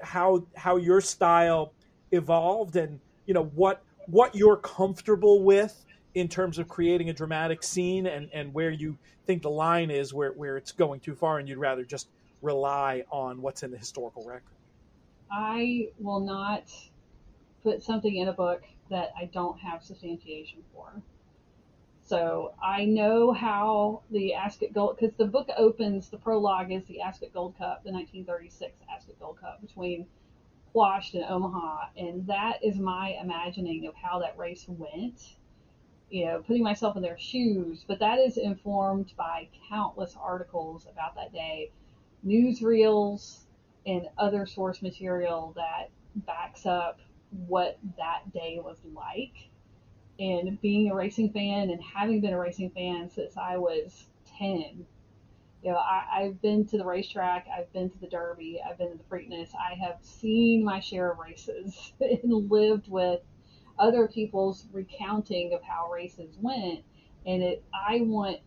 [0.00, 1.72] how how your style
[2.12, 5.84] evolved and you know what what you're comfortable with
[6.18, 10.12] in terms of creating a dramatic scene and, and where you think the line is
[10.12, 12.08] where, where it's going too far and you'd rather just
[12.42, 14.54] rely on what's in the historical record.
[15.30, 16.72] I will not
[17.62, 21.02] put something in a book that I don't have substantiation for.
[22.02, 27.02] So I know how the Ascot Gold, because the book opens, the prologue is the
[27.02, 30.06] Ascot Gold Cup, the 1936 Ascot Gold Cup between
[30.72, 35.36] Quashed in Omaha, and that is my imagining of how that race went.
[36.10, 41.14] You know, putting myself in their shoes, but that is informed by countless articles about
[41.16, 41.70] that day,
[42.26, 43.40] newsreels,
[43.86, 47.00] and other source material that backs up
[47.46, 49.48] what that day was like.
[50.18, 54.06] And being a racing fan and having been a racing fan since I was
[54.38, 54.86] 10,
[55.62, 58.90] you know, I, have been to the racetrack, I've been to the Derby, I've been
[58.90, 59.50] to the Preakness.
[59.54, 63.20] I have seen my share of races and lived with
[63.78, 66.82] other people's recounting of how races went.
[67.26, 68.38] And it, I want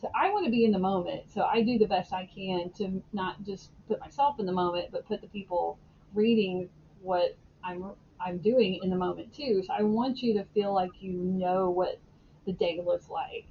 [0.00, 1.30] to, I want to be in the moment.
[1.32, 4.88] So I do the best I can to not just put myself in the moment,
[4.92, 5.78] but put the people
[6.14, 6.68] reading
[7.02, 9.62] what I'm, I'm doing in the moment too.
[9.66, 12.00] So I want you to feel like you know what
[12.46, 13.46] the day looks like.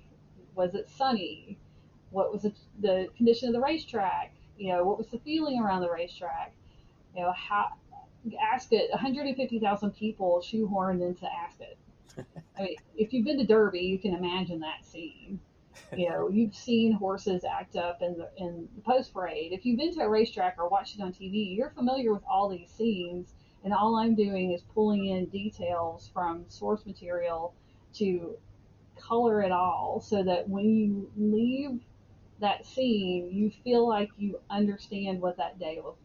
[0.56, 1.60] Was it sunny?
[2.12, 5.82] what was the, the condition of the racetrack, you know, what was the feeling around
[5.82, 6.54] the racetrack,
[7.16, 7.70] you know, how
[8.54, 11.78] Ascot, 150,000 people shoehorned into Ascot.
[12.58, 15.40] I mean, if you've been to Derby, you can imagine that scene.
[15.96, 19.54] you know, you've seen horses act up in the in the post parade.
[19.54, 22.50] If you've been to a racetrack or watched it on TV, you're familiar with all
[22.50, 23.34] these scenes.
[23.64, 27.54] And all I'm doing is pulling in details from source material
[27.96, 28.38] to
[28.98, 31.82] color it all so that when you leave
[32.40, 35.96] that scene, you feel like you understand what that day was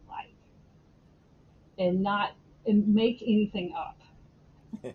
[1.77, 2.31] and not
[2.65, 3.99] and make anything up.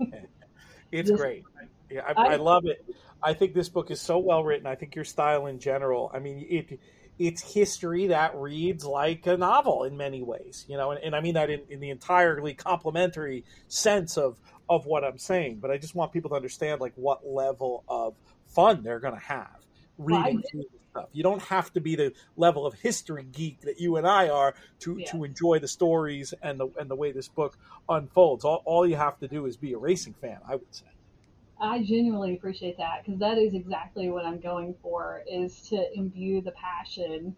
[0.93, 1.45] it's Just- great.
[1.91, 2.85] Yeah, I, I I- love it.
[3.23, 4.67] I think this book is so well written.
[4.67, 6.11] I think your style in general.
[6.15, 6.81] I mean, it
[7.19, 10.65] it's history that reads like a novel in many ways.
[10.69, 14.39] You know, and, and I mean that in, in the entirely complimentary sense of
[14.71, 15.59] of what I'm saying.
[15.61, 18.15] But I just want people to understand like what level of
[18.47, 19.57] fun they're going to have
[19.99, 20.67] reading Right.
[20.91, 21.09] Stuff.
[21.13, 24.55] You don't have to be the level of history geek that you and I are
[24.81, 25.11] to Yeah.
[25.11, 27.57] to enjoy the stories and the and the way this book
[27.89, 28.45] unfolds.
[28.45, 30.87] All, all you have to do is be a racing fan, I would say.
[31.63, 36.41] I genuinely appreciate that because that is exactly what I'm going for is to imbue
[36.41, 37.37] the passion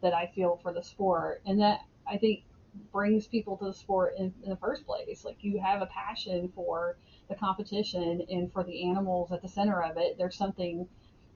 [0.00, 1.42] that I feel for the sport.
[1.44, 2.44] And that I think
[2.92, 5.24] brings people to the sport in, in the first place.
[5.24, 6.96] Like you have a passion for
[7.28, 10.16] the competition and for the animals at the center of it.
[10.18, 10.86] There's something,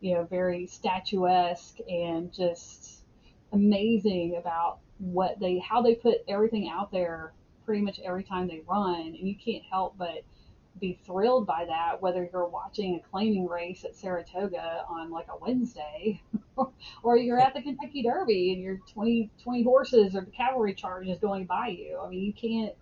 [0.00, 3.04] you know, very statuesque and just
[3.52, 7.32] amazing about what they, how they put everything out there
[7.64, 9.00] pretty much every time they run.
[9.00, 10.24] And you can't help but
[10.80, 15.36] be thrilled by that, whether you're watching a claiming race at Saratoga on like a
[15.38, 16.20] Wednesday,
[17.02, 21.08] or you're at the Kentucky Derby and your 20, 20 horses or the cavalry charge
[21.08, 22.00] is going by you.
[22.02, 22.74] I mean, you can't,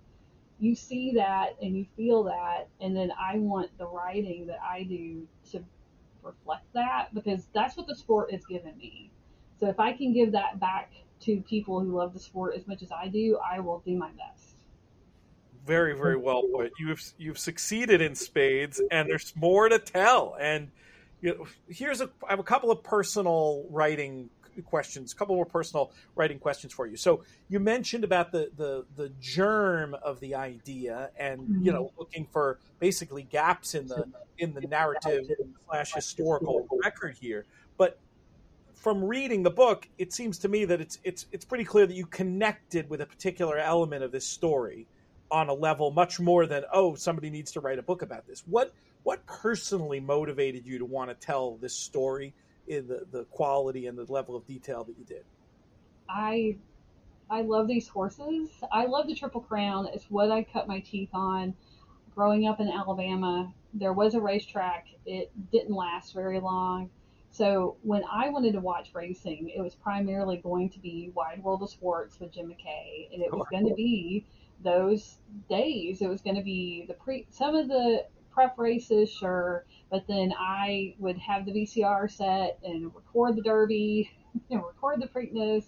[0.58, 4.84] you see that and you feel that, and then I want the writing that I
[4.84, 5.64] do to
[6.26, 9.10] reflect that because that's what the sport has given me.
[9.58, 12.82] So if I can give that back to people who love the sport as much
[12.82, 14.54] as I do, I will do my best.
[15.64, 16.72] Very, very well put.
[16.78, 20.36] You've you've succeeded in spades, and there's more to tell.
[20.38, 20.70] And
[21.20, 24.30] you know, here's a I have a couple of personal writing
[24.62, 26.96] questions, a couple more personal writing questions for you.
[26.96, 32.26] So you mentioned about the the the germ of the idea, and you know, looking
[32.26, 34.06] for basically gaps in the
[34.38, 35.26] in the narrative
[35.68, 37.46] slash historical record here.
[37.76, 37.98] But
[38.74, 41.94] from reading the book, it seems to me that it's it's it's pretty clear that
[41.94, 44.86] you connected with a particular element of this story
[45.30, 48.44] on a level much more than oh somebody needs to write a book about this.
[48.46, 52.34] What what personally motivated you to want to tell this story
[52.68, 55.24] in the the quality and the level of detail that you did?
[56.08, 56.56] I
[57.28, 58.50] I love these horses.
[58.72, 59.88] I love the Triple Crown.
[59.92, 61.54] It's what I cut my teeth on.
[62.14, 64.86] Growing up in Alabama, there was a racetrack.
[65.04, 66.90] It didn't last very long.
[67.30, 71.62] So when I wanted to watch racing, it was primarily going to be Wide World
[71.62, 74.24] of Sports with Jim McKay, and it was going to be
[74.64, 75.18] those
[75.50, 76.00] days.
[76.00, 80.32] It was going to be the pre some of the prep races, sure, but then
[80.38, 84.10] I would have the VCR set and record the Derby,
[84.50, 85.66] and record the Preakness,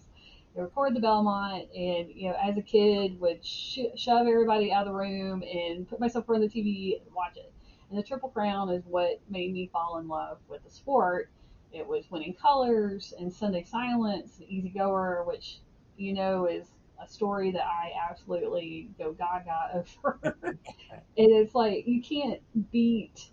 [0.55, 4.87] and record the Belmont, and you know, as a kid, would sh- shove everybody out
[4.87, 7.51] of the room and put myself in front of the TV and watch it.
[7.89, 11.29] And the Triple Crown is what made me fall in love with the sport.
[11.71, 15.59] It was Winning Colors and Sunday Silence and Easy Goer, which
[15.97, 16.67] you know is
[17.01, 20.35] a story that I absolutely go gaga over.
[20.43, 20.57] and
[21.15, 23.29] it is like you can't beat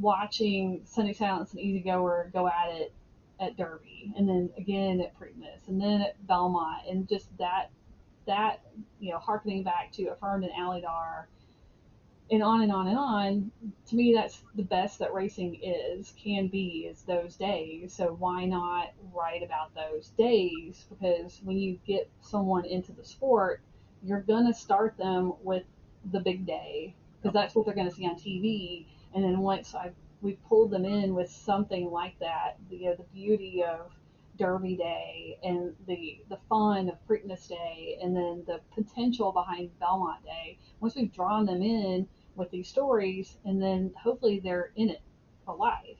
[0.00, 2.92] watching Sunday Silence and Easy Goer go at it
[3.40, 7.70] at Derby, and then again at Preakness, and then at Belmont, and just that
[8.26, 8.60] that
[8.98, 11.24] you know harkening back to Affirmed and Alydar,
[12.30, 13.50] and on and on and on.
[13.88, 17.92] To me, that's the best that racing is can be is those days.
[17.92, 20.84] So why not write about those days?
[20.88, 23.62] Because when you get someone into the sport,
[24.02, 25.64] you're gonna start them with
[26.12, 28.86] the big day because that's what they're gonna see on TV.
[29.14, 29.92] And then once I
[30.22, 33.92] we pulled them in with something like that, the you know, the beauty of
[34.36, 40.24] Derby Day and the the fun of Preakness Day, and then the potential behind Belmont
[40.24, 40.58] Day.
[40.80, 45.02] Once we've drawn them in with these stories, and then hopefully they're in it
[45.44, 45.98] for life.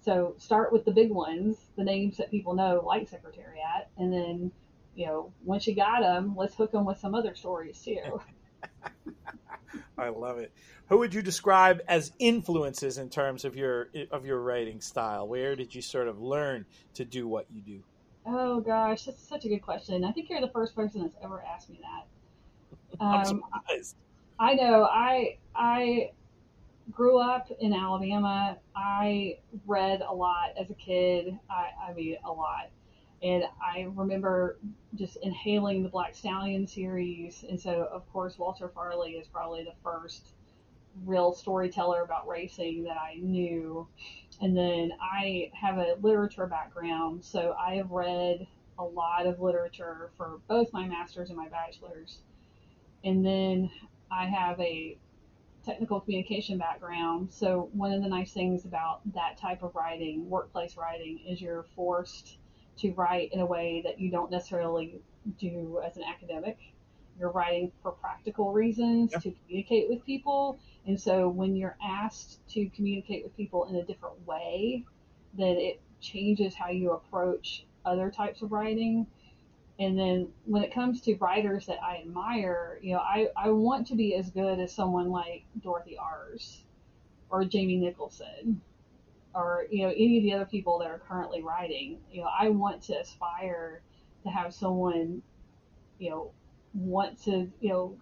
[0.00, 4.52] So start with the big ones, the names that people know, like Secretariat, and then
[4.94, 8.20] you know once you got them, let's hook them with some other stories too.
[9.98, 10.52] I love it.
[10.88, 15.26] Who would you describe as influences in terms of your of your writing style?
[15.28, 17.82] Where did you sort of learn to do what you do?
[18.26, 20.04] Oh gosh, that's such a good question.
[20.04, 23.00] I think you're the first person that's ever asked me that.
[23.00, 23.96] I'm Um, surprised.
[24.38, 24.84] I know.
[24.84, 26.10] I I
[26.90, 28.58] grew up in Alabama.
[28.76, 31.38] I read a lot as a kid.
[31.48, 32.68] I, I mean, a lot.
[33.22, 34.58] And I remember
[34.94, 37.44] just inhaling the Black Stallion series.
[37.48, 40.32] And so, of course, Walter Farley is probably the first
[41.04, 43.86] real storyteller about racing that I knew.
[44.40, 48.46] And then I have a literature background, so I have read
[48.78, 52.18] a lot of literature for both my master's and my bachelor's.
[53.04, 53.70] And then
[54.10, 54.98] I have a
[55.64, 57.32] technical communication background.
[57.32, 61.64] So one of the nice things about that type of writing, workplace writing, is you're
[61.74, 62.38] forced
[62.78, 65.00] to write in a way that you don't necessarily
[65.38, 66.58] do as an academic.
[67.18, 70.58] You're writing for practical reasons to communicate with people.
[70.86, 74.84] And so when you're asked to communicate with people in a different way,
[75.36, 79.06] then it changes how you approach other types of writing.
[79.78, 83.86] And then when it comes to writers that I admire, you know, I, I want
[83.88, 86.64] to be as good as someone like Dorothy Ours
[87.30, 88.60] or Jamie Nicholson
[89.34, 91.98] or, you know, any of the other people that are currently writing.
[92.10, 93.82] You know, I want to aspire
[94.22, 95.22] to have someone,
[95.98, 96.30] you know,
[96.74, 97.96] want to, you know,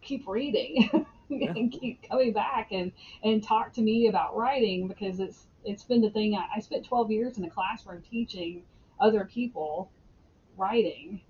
[0.00, 0.88] keep reading
[1.28, 1.50] yeah.
[1.50, 6.00] and keep coming back and, and talk to me about writing because it's, it's been
[6.00, 8.62] the thing I, I spent 12 years in a classroom teaching
[9.00, 9.90] other people
[10.56, 11.20] writing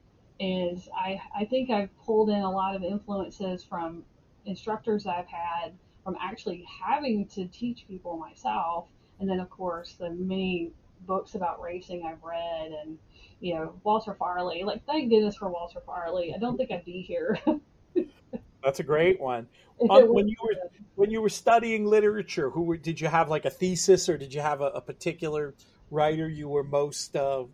[0.41, 4.05] is I, I think I've pulled in a lot of influences from
[4.45, 5.73] instructors I've had
[6.03, 8.89] from actually having to teach people myself
[9.21, 10.71] and then of course the many
[11.07, 12.99] books about racing I've read and
[13.41, 14.63] you know Walter Farley.
[14.65, 16.35] Like thank goodness for Walter Farley.
[16.35, 17.39] I don't think I'd be here.
[18.63, 19.49] That's a great one.
[19.91, 20.55] Um, when you were
[20.95, 24.33] when you were studying literature who were, did you have like a thesis or did
[24.33, 25.55] you have a, a particular
[25.91, 27.45] writer you were most uh,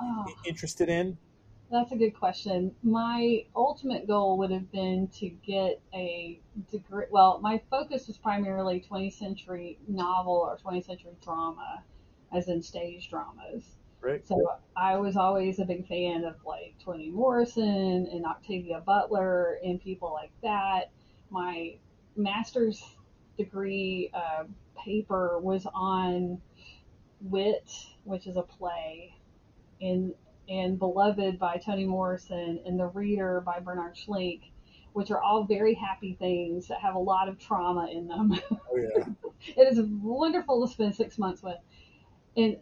[0.00, 1.16] oh, interested in?
[1.70, 2.74] That's a good question.
[2.82, 6.40] My ultimate goal would have been to get a
[6.70, 7.04] degree.
[7.10, 11.82] Well, my focus was primarily 20th century novel or 20th century drama,
[12.32, 13.64] as in stage dramas.
[14.00, 14.26] Right.
[14.26, 19.82] So I was always a big fan of like Toni Morrison and Octavia Butler and
[19.82, 20.90] people like that.
[21.30, 21.74] My
[22.16, 22.82] master's
[23.36, 24.44] degree uh,
[24.82, 26.40] paper was on
[27.20, 27.70] Wit,
[28.04, 29.14] which is a play
[29.80, 30.14] and
[30.48, 34.40] and Beloved by Toni Morrison and The Reader by Bernhard Schlink,
[34.92, 38.40] which are all very happy things that have a lot of trauma in them.
[38.50, 39.04] Oh yeah.
[39.56, 41.58] it is wonderful to spend six months with.
[42.36, 42.56] And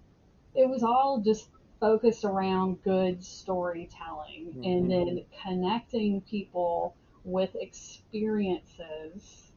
[0.55, 1.49] it was all just
[1.80, 4.62] focused around good storytelling mm-hmm.
[4.64, 9.53] and then connecting people with experiences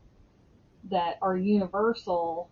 [0.90, 2.50] that are universal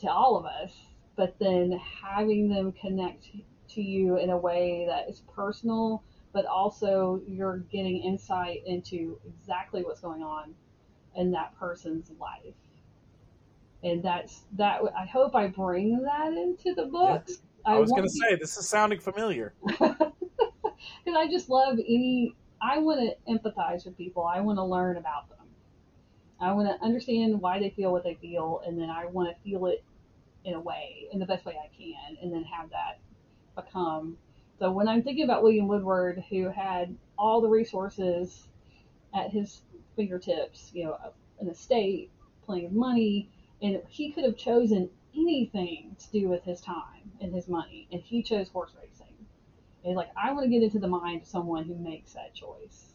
[0.00, 0.72] to all of us,
[1.16, 3.26] but then having them connect
[3.74, 6.02] to you in a way that is personal,
[6.32, 10.54] but also you're getting insight into exactly what's going on
[11.16, 12.54] in that person's life.
[13.82, 14.80] And that's that.
[14.96, 17.32] I hope I bring that into the books.
[17.66, 17.72] Yeah.
[17.72, 20.12] I, I, was going to say this is sounding familiar because
[21.06, 22.34] I just love any.
[22.60, 24.24] I want to empathize with people.
[24.24, 25.38] I want to learn about them.
[26.40, 29.42] I want to understand why they feel what they feel, and then I want to
[29.42, 29.84] feel it
[30.44, 32.98] in a way, in the best way I can, and then have that
[33.54, 34.16] become.
[34.58, 38.46] So when I'm thinking about William Woodward, who had all the resources
[39.14, 39.62] at his
[39.96, 40.96] fingertips, you know,
[41.40, 42.10] an estate,
[42.44, 43.28] plenty of money,
[43.60, 48.00] and he could have chosen anything to do with his time and his money, and
[48.00, 49.14] he chose horse racing.
[49.84, 52.92] And like, I want to get into the mind of someone who makes that choice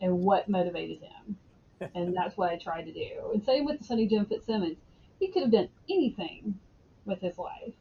[0.00, 1.36] and what motivated him.
[1.94, 3.30] and that's what I tried to do.
[3.32, 4.78] And same with Sunny Jim Fitzsimmons.
[5.18, 6.58] He could have done anything
[7.04, 7.74] with his life.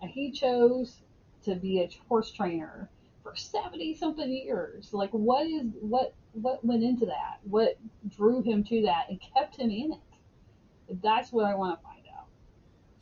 [0.00, 1.00] And he chose
[1.44, 2.88] to be a horse trainer
[3.22, 4.92] for 70 something years.
[4.92, 7.38] Like what is what what went into that?
[7.44, 7.78] What
[8.08, 11.00] drew him to that and kept him in it?
[11.02, 12.26] That's what I want to find out.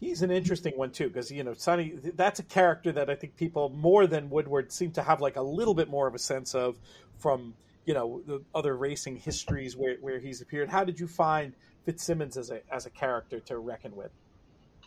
[0.00, 3.36] He's an interesting one too because you know Sunny that's a character that I think
[3.36, 6.54] people more than Woodward seem to have like a little bit more of a sense
[6.54, 6.76] of
[7.18, 10.68] from you know the other racing histories where, where he's appeared.
[10.68, 11.52] How did you find
[11.84, 14.12] Fitzsimmons as a as a character to reckon with?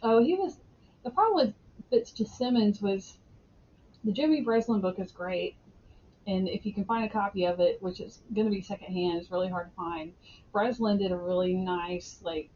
[0.02, 0.58] Oh, he was
[1.04, 1.54] the problem with
[1.90, 3.18] Fitzsimmons was
[4.06, 5.56] the Jimmy Breslin book is great,
[6.28, 9.20] and if you can find a copy of it, which is going to be secondhand,
[9.20, 10.14] it's really hard to find.
[10.52, 12.50] Breslin did a really nice like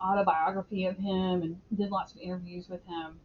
[0.00, 3.20] autobiography of him and did lots of interviews with him.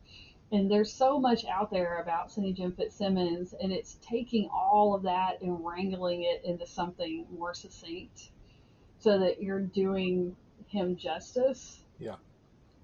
[0.53, 5.03] And there's so much out there about Sunny Jim Fitzsimmons, and it's taking all of
[5.03, 8.32] that and wrangling it into something more succinct
[8.99, 10.36] so that you're doing
[10.67, 11.79] him justice.
[11.97, 12.15] Yeah.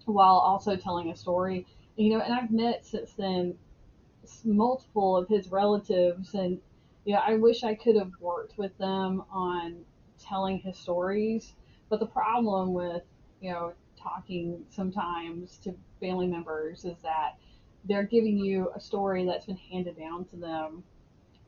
[0.05, 1.65] While also telling a story.
[1.97, 3.57] You know, and I've met since then
[4.43, 6.59] multiple of his relatives, and
[7.13, 9.78] know, I wish I could have worked with them on
[10.19, 11.53] telling his stories.
[11.89, 13.03] But the problem with
[13.41, 17.38] you know talking sometimes to family members is that
[17.86, 20.84] they're giving you a story that's been handed down to them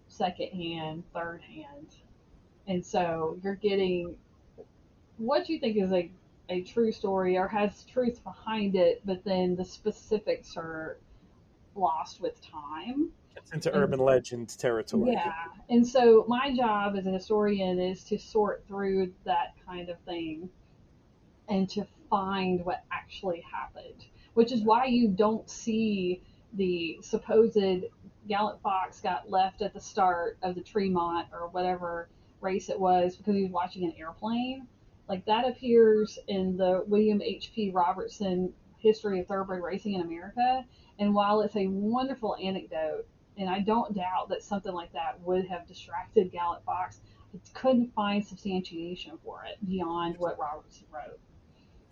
[0.07, 1.87] second hand, third hand.
[2.67, 4.15] And so you're getting
[5.17, 6.09] what you think is a
[6.49, 10.97] a true story or has truth behind it, but then the specifics are
[11.79, 13.09] lost with time.
[13.35, 15.13] It's into and, urban legend territory.
[15.13, 15.33] Yeah.
[15.69, 20.49] And so my job as a historian is to sort through that kind of thing
[21.47, 26.21] and to find what actually happened, which is why you don't see
[26.53, 27.57] the supposed
[28.27, 32.09] Gallant Fox got left at the start of the Tremont or whatever
[32.41, 34.67] race it was because he was watching an airplane.
[35.07, 37.71] Like that appears in the William H.P.
[37.71, 40.63] Robertson History of Thoroughbred Racing in America.
[40.99, 45.47] And while it's a wonderful anecdote, and I don't doubt that something like that would
[45.47, 46.99] have distracted Gallant Fox,
[47.33, 51.19] I couldn't find substantiation for it beyond what Robertson wrote.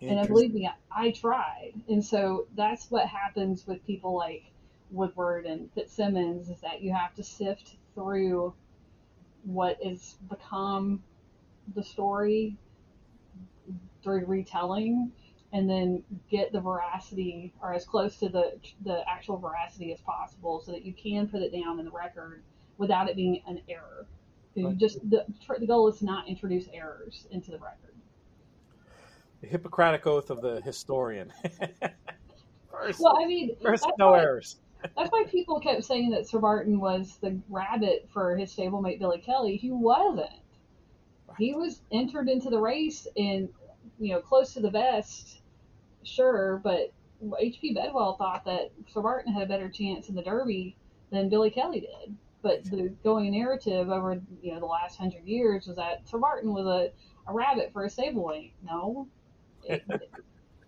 [0.00, 1.72] And believe me, I tried.
[1.88, 4.44] And so that's what happens with people like
[4.90, 8.54] Woodward and Fitzsimmons is that you have to sift through
[9.44, 11.02] what has become
[11.74, 12.56] the story
[14.02, 15.12] through retelling
[15.52, 20.60] and then get the veracity or as close to the the actual veracity as possible
[20.64, 22.42] so that you can put it down in the record
[22.76, 24.06] without it being an error.
[24.56, 24.76] Right.
[24.76, 25.24] just the,
[25.60, 27.94] the goal is to not introduce errors into the record.
[29.40, 31.32] The Hippocratic oath of the historian.
[32.70, 34.56] first, well, I mean, first no why, errors.
[34.96, 39.18] that's why people kept saying that Sir Barton was the rabbit for his stablemate Billy
[39.18, 39.56] Kelly.
[39.56, 40.28] He wasn't.
[41.38, 43.48] He was entered into the race and
[44.00, 45.37] you know close to the best,
[46.08, 46.92] sure, but
[47.38, 47.74] H.P.
[47.74, 50.76] Bedwell thought that Sir Barton had a better chance in the Derby
[51.10, 52.16] than Billy Kelly did.
[52.40, 56.52] But the going narrative over you know the last hundred years was that Sir Barton
[56.52, 58.52] was a, a rabbit for a stablemate.
[58.64, 59.08] No,
[59.64, 59.82] it,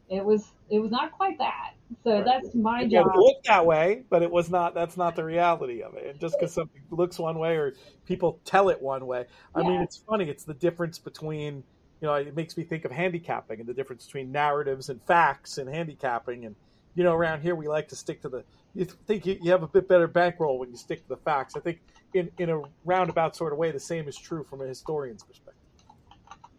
[0.08, 1.74] it was it was not quite that.
[2.02, 2.24] So right.
[2.24, 3.06] that's my it job.
[3.14, 4.74] It looked that way, but it was not.
[4.74, 6.06] That's not the reality of it.
[6.06, 7.74] And just because something looks one way or
[8.04, 9.68] people tell it one way, I yeah.
[9.68, 10.28] mean, it's funny.
[10.28, 11.62] It's the difference between
[12.00, 12.14] you know.
[12.14, 16.44] It makes me think of handicapping and the difference between narratives and facts and handicapping.
[16.44, 16.54] And
[16.94, 18.44] you know, around here we like to stick to the.
[18.74, 21.56] You think you, have a bit better bankroll when you stick to the facts.
[21.56, 21.80] I think
[22.14, 25.54] in in a roundabout sort of way, the same is true from a historian's perspective.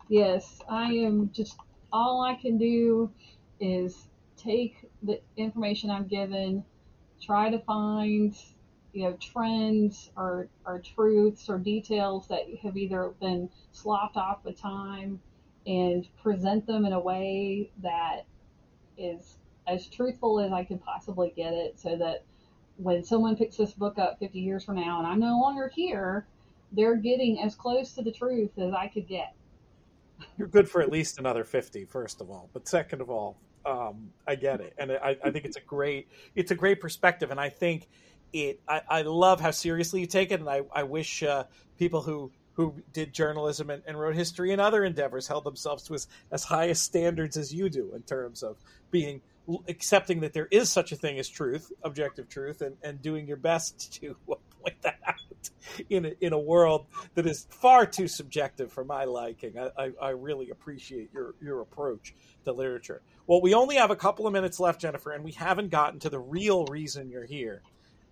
[0.09, 1.57] Yes, I am just
[1.93, 3.09] all I can do
[3.59, 6.63] is take the information I'm given,
[7.21, 8.35] try to find,
[8.93, 14.59] you know, trends or, or truths or details that have either been sloughed off with
[14.59, 15.19] time
[15.65, 18.25] and present them in a way that
[18.97, 19.37] is
[19.67, 22.23] as truthful as I can possibly get it so that
[22.77, 26.25] when someone picks this book up 50 years from now and I'm no longer here,
[26.71, 29.35] they're getting as close to the truth as I could get.
[30.37, 32.49] You're good for at least another 50, first of all.
[32.53, 36.07] But second of all, um, I get it, and I, I, think it's a great
[36.35, 37.87] it's a great perspective, and I think
[38.33, 38.59] it.
[38.67, 41.43] I, I love how seriously you take it, and I, I wish uh,
[41.77, 45.93] people who who did journalism and, and, wrote history and other endeavors held themselves to
[45.93, 48.57] as, as highest standards as you do in terms of
[48.91, 49.21] being
[49.67, 53.37] accepting that there is such a thing as truth, objective truth, and, and doing your
[53.37, 55.15] best to point that out
[55.89, 56.85] in a, in a world
[57.15, 59.57] that is far too subjective for my liking.
[59.57, 62.13] I, I, I really appreciate your your approach
[62.45, 63.01] to literature.
[63.27, 66.09] Well, we only have a couple of minutes left, Jennifer, and we haven't gotten to
[66.09, 67.61] the real reason you're here,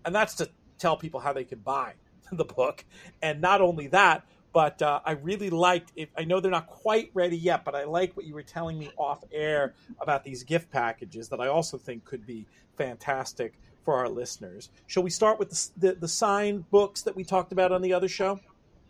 [0.06, 1.94] and that's to tell people how they can buy
[2.38, 2.86] the book.
[3.22, 6.10] And not only that, but uh, I really liked it.
[6.18, 8.90] I know they're not quite ready yet, but I like what you were telling me
[8.98, 14.10] off air about these gift packages that I also think could be fantastic for our
[14.10, 14.70] listeners.
[14.88, 17.94] Shall we start with the, the, the signed books that we talked about on the
[17.94, 18.40] other show?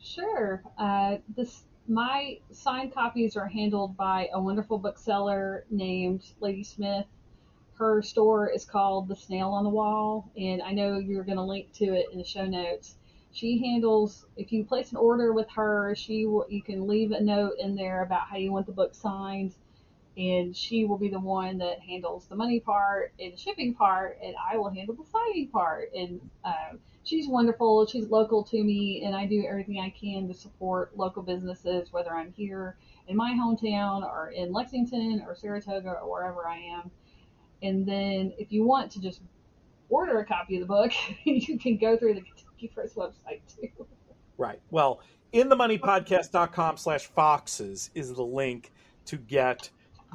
[0.01, 0.63] Sure.
[0.77, 7.07] Uh, this my signed copies are handled by a wonderful bookseller named Lady Smith.
[7.79, 11.43] Her store is called The Snail on the Wall, and I know you're going to
[11.43, 12.98] link to it in the show notes.
[13.31, 17.21] She handles if you place an order with her, she will, you can leave a
[17.21, 19.53] note in there about how you want the book signed,
[20.17, 24.17] and she will be the one that handles the money part and the shipping part,
[24.23, 25.93] and I will handle the signing part.
[25.93, 27.85] And um, she's wonderful.
[27.85, 32.13] She's local to me, and I do everything I can to support local businesses, whether
[32.13, 32.77] I'm here
[33.07, 36.91] in my hometown or in Lexington or Saratoga or wherever I am.
[37.61, 39.21] And then if you want to just
[39.89, 40.91] order a copy of the book,
[41.23, 42.23] you can go through the
[42.67, 43.69] Press website too.
[44.37, 44.59] Right.
[44.71, 45.01] Well,
[45.31, 48.71] in the moneypodcast.com slash foxes is the link
[49.05, 49.69] to get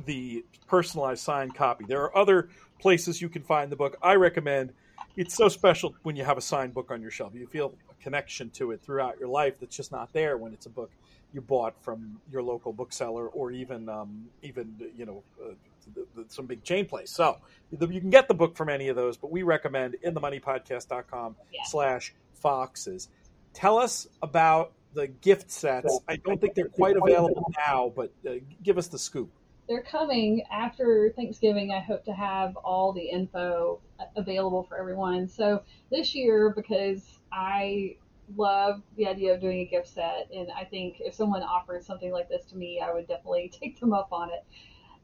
[0.06, 1.84] the personalized signed copy.
[1.86, 2.48] There are other
[2.80, 3.96] places you can find the book.
[4.02, 4.72] I recommend
[5.16, 7.32] it's so special when you have a signed book on your shelf.
[7.34, 10.66] You feel a connection to it throughout your life that's just not there when it's
[10.66, 10.90] a book
[11.32, 15.52] you bought from your local bookseller or even um, even you know uh,
[15.92, 17.10] the, the, some big chain place.
[17.10, 17.38] So
[17.72, 20.20] the, you can get the book from any of those, but we recommend in the
[20.20, 21.60] moneypodcast.com yeah.
[21.66, 23.08] slash foxes.
[23.52, 26.00] Tell us about the gift sets.
[26.08, 29.30] I don't think they're quite available now, but uh, give us the scoop.
[29.68, 31.72] they're coming after Thanksgiving.
[31.72, 33.80] I hope to have all the info
[34.16, 35.28] available for everyone.
[35.28, 37.96] So this year, because I
[38.36, 42.12] love the idea of doing a gift set, and I think if someone offered something
[42.12, 44.44] like this to me, I would definitely take them up on it.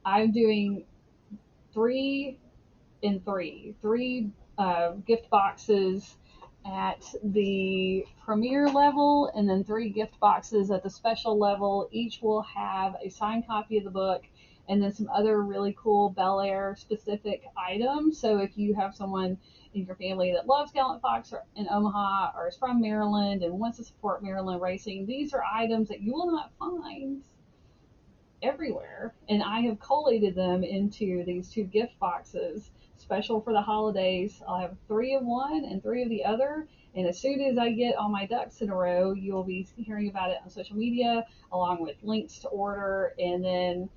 [0.05, 0.84] I'm doing
[1.72, 2.38] three
[3.03, 6.16] in three, three uh, gift boxes
[6.66, 11.88] at the premier level, and then three gift boxes at the special level.
[11.90, 14.24] Each will have a signed copy of the book
[14.70, 18.18] and then some other really cool Belair specific items.
[18.20, 19.36] So if you have someone
[19.74, 23.59] in your family that loves Gallant Fox or in Omaha or is from Maryland and
[23.59, 27.24] wants to support Maryland racing, these are items that you will not find
[28.43, 29.14] everywhere.
[29.28, 34.43] And I have collated them into these two gift boxes, special for the holidays.
[34.47, 36.68] I'll have three of one and three of the other.
[36.95, 40.09] And as soon as I get all my ducks in a row, you'll be hearing
[40.09, 43.14] about it on social media, along with links to order.
[43.18, 43.88] And then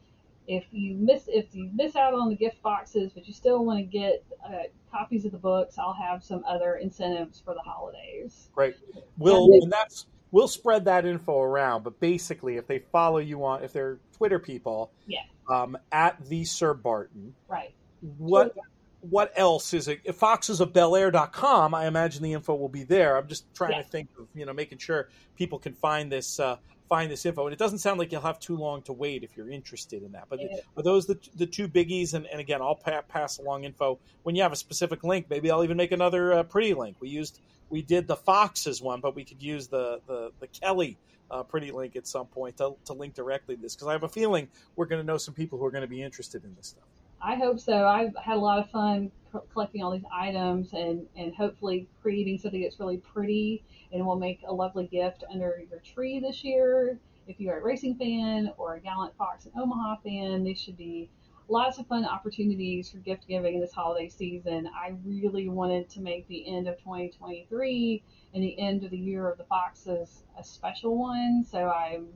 [0.47, 3.79] if you miss if you miss out on the gift boxes, but you still want
[3.79, 8.49] to get uh, copies of the books, I'll have some other incentives for the holidays.
[8.53, 8.75] Great.
[9.17, 11.85] We'll and, and that's we'll spread that info around.
[11.85, 16.43] But basically, if they follow you on, if they're Twitter people, yeah, um, at the
[16.43, 17.73] Sir Barton, right.
[18.17, 18.53] What
[18.99, 20.01] what else is it?
[20.03, 23.17] If foxesofbelair.com, I imagine the info will be there.
[23.17, 25.07] I'm just trying to think of you know making sure
[25.37, 26.57] people can find this uh,
[26.93, 27.47] find this info.
[27.47, 30.11] And it doesn't sound like you'll have too long to wait if you're interested in
[30.11, 30.25] that.
[30.29, 30.57] But yeah.
[30.77, 32.13] are those the, the two biggies?
[32.13, 35.25] And, and again, I'll pa- pass along info when you have a specific link.
[35.27, 36.97] Maybe I'll even make another uh, pretty link.
[36.99, 37.39] We used
[37.71, 40.99] we did the Foxes one, but we could use the the, the Kelly
[41.31, 44.03] uh, pretty link at some point to, to link directly to this because I have
[44.03, 46.53] a feeling we're going to know some people who are going to be interested in
[46.55, 46.83] this stuff.
[47.19, 47.87] I hope so.
[47.87, 49.11] I've had a lot of fun
[49.51, 54.41] collecting all these items and, and hopefully creating something that's really pretty and will make
[54.47, 56.99] a lovely gift under your tree this year.
[57.27, 61.09] If you're a racing fan or a Gallant Fox and Omaha fan, these should be
[61.47, 64.69] lots of fun opportunities for gift giving this holiday season.
[64.75, 68.03] I really wanted to make the end of 2023
[68.33, 71.45] and the end of the year of the Foxes a special one.
[71.49, 72.07] So I'm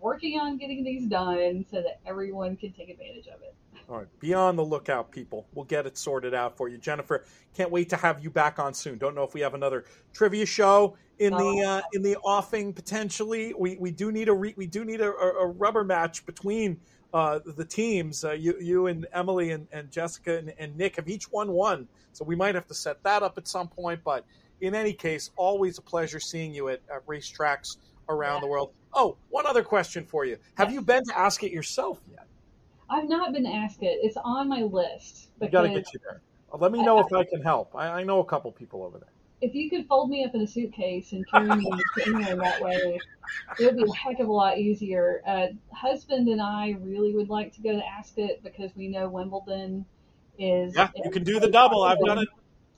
[0.00, 3.54] working on getting these done so that everyone can take advantage of it.
[3.88, 5.46] All right, be on the lookout, people.
[5.54, 7.24] We'll get it sorted out for you, Jennifer.
[7.54, 8.98] Can't wait to have you back on soon.
[8.98, 13.54] Don't know if we have another trivia show in the uh, in the offing potentially.
[13.56, 16.80] We we do need a re- we do need a, a rubber match between
[17.12, 18.24] uh, the teams.
[18.24, 21.88] Uh, you you and Emily and, and Jessica and, and Nick have each won one,
[22.12, 24.00] so we might have to set that up at some point.
[24.04, 24.24] But
[24.60, 27.76] in any case, always a pleasure seeing you at, at racetracks
[28.08, 28.40] around yeah.
[28.40, 28.72] the world.
[28.94, 30.74] Oh, one other question for you: Have yes.
[30.74, 32.26] you been to Ascot yourself yet?
[32.92, 33.88] I've not been Ascot.
[34.02, 35.28] It's on my list.
[35.40, 36.20] We got to get you there.
[36.52, 37.74] Let me know I, if I can help.
[37.74, 39.08] I, I, know a couple people over there.
[39.40, 42.60] If you could fold me up in a suitcase and carry me to England that
[42.60, 43.00] way,
[43.58, 45.22] it would be a heck of a lot easier.
[45.26, 49.86] Uh, husband and I really would like to go to Ascot because we know Wimbledon
[50.38, 50.74] is.
[50.76, 51.82] Yeah, you can do the double.
[51.82, 52.28] I've done it.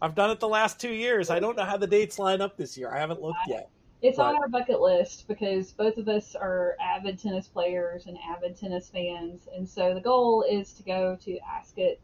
[0.01, 1.29] I've done it the last two years.
[1.29, 2.95] I don't know how the dates line up this year.
[2.95, 3.69] I haven't looked yet.
[4.05, 4.27] It's but.
[4.27, 8.91] on our bucket list because both of us are avid tennis players and avid tennis
[8.91, 11.97] fans, and so the goal is to go to Ascot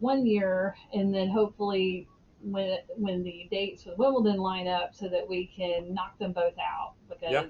[0.00, 2.06] one year, and then hopefully
[2.42, 6.58] when when the dates for Wimbledon line up, so that we can knock them both
[6.58, 7.32] out because.
[7.32, 7.46] Yeah.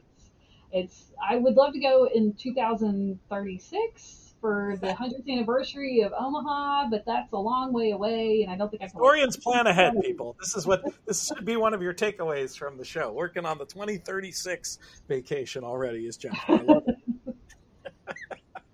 [0.73, 1.13] It's.
[1.23, 7.33] I would love to go in 2036 for the 100th anniversary of Omaha, but that's
[7.33, 8.97] a long way away, and I don't think I can.
[8.97, 10.37] Historians plan ahead, people.
[10.39, 13.11] This is what this should be one of your takeaways from the show.
[13.11, 16.39] Working on the 2036 vacation already is Jeff.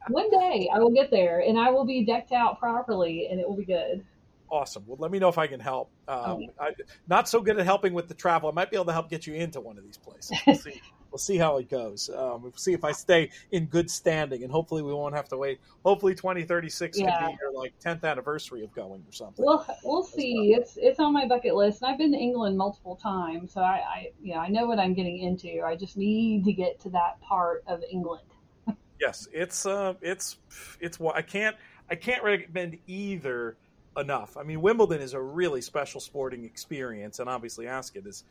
[0.09, 3.49] one day I will get there, and I will be decked out properly, and it
[3.49, 4.05] will be good
[4.53, 4.83] awesome.
[4.85, 5.93] Well, let me know if I can help.
[6.09, 6.49] Um, oh.
[6.59, 6.73] I,
[7.07, 8.51] not so good at helping with the travel.
[8.51, 10.37] I might be able to help get you into one of these places.
[10.45, 12.11] We'll see we'll see how it goes.
[12.11, 15.37] Um, we'll see if I stay in good standing, and hopefully we won't have to
[15.37, 15.61] wait.
[15.85, 17.19] Hopefully, twenty thirty six yeah.
[17.19, 19.45] could be your like tenth anniversary of going or something.
[19.45, 20.55] We'll we'll see.
[20.55, 23.83] It's it's on my bucket list, and I've been to England multiple times, so I,
[23.95, 25.63] I know I know what I'm getting into.
[25.63, 28.25] I just need to get to that part of England.
[29.01, 30.39] yes, it's uh, it's
[30.81, 31.57] it's what I can't
[31.91, 33.57] I can't recommend either
[33.97, 34.37] enough.
[34.37, 38.25] I mean, Wimbledon is a really special sporting experience, and obviously Ascot is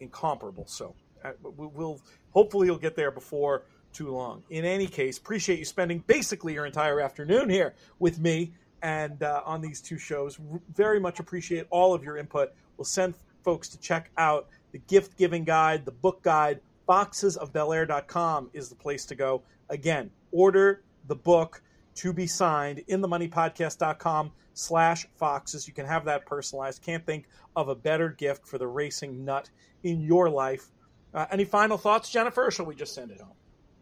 [0.00, 0.66] incomparable.
[0.66, 0.94] So
[1.42, 2.00] we'll
[2.30, 4.42] hopefully you'll get there before too long.
[4.50, 8.52] In any case, appreciate you spending basically your entire afternoon here with me
[8.82, 10.38] and uh, on these two shows.
[10.74, 12.52] Very much appreciate all of your input.
[12.76, 16.60] We'll send folks to check out the gift giving guide, the book guide.
[16.88, 19.42] Foxesofbelair.com is the place to go.
[19.70, 21.62] Again, order the book
[21.96, 25.66] to be signed in the moneypodcast.com slash foxes.
[25.66, 26.82] You can have that personalized.
[26.82, 29.50] Can't think of a better gift for the racing nut
[29.82, 30.70] in your life
[31.16, 33.32] uh, any final thoughts, Jennifer, or shall we just send it home?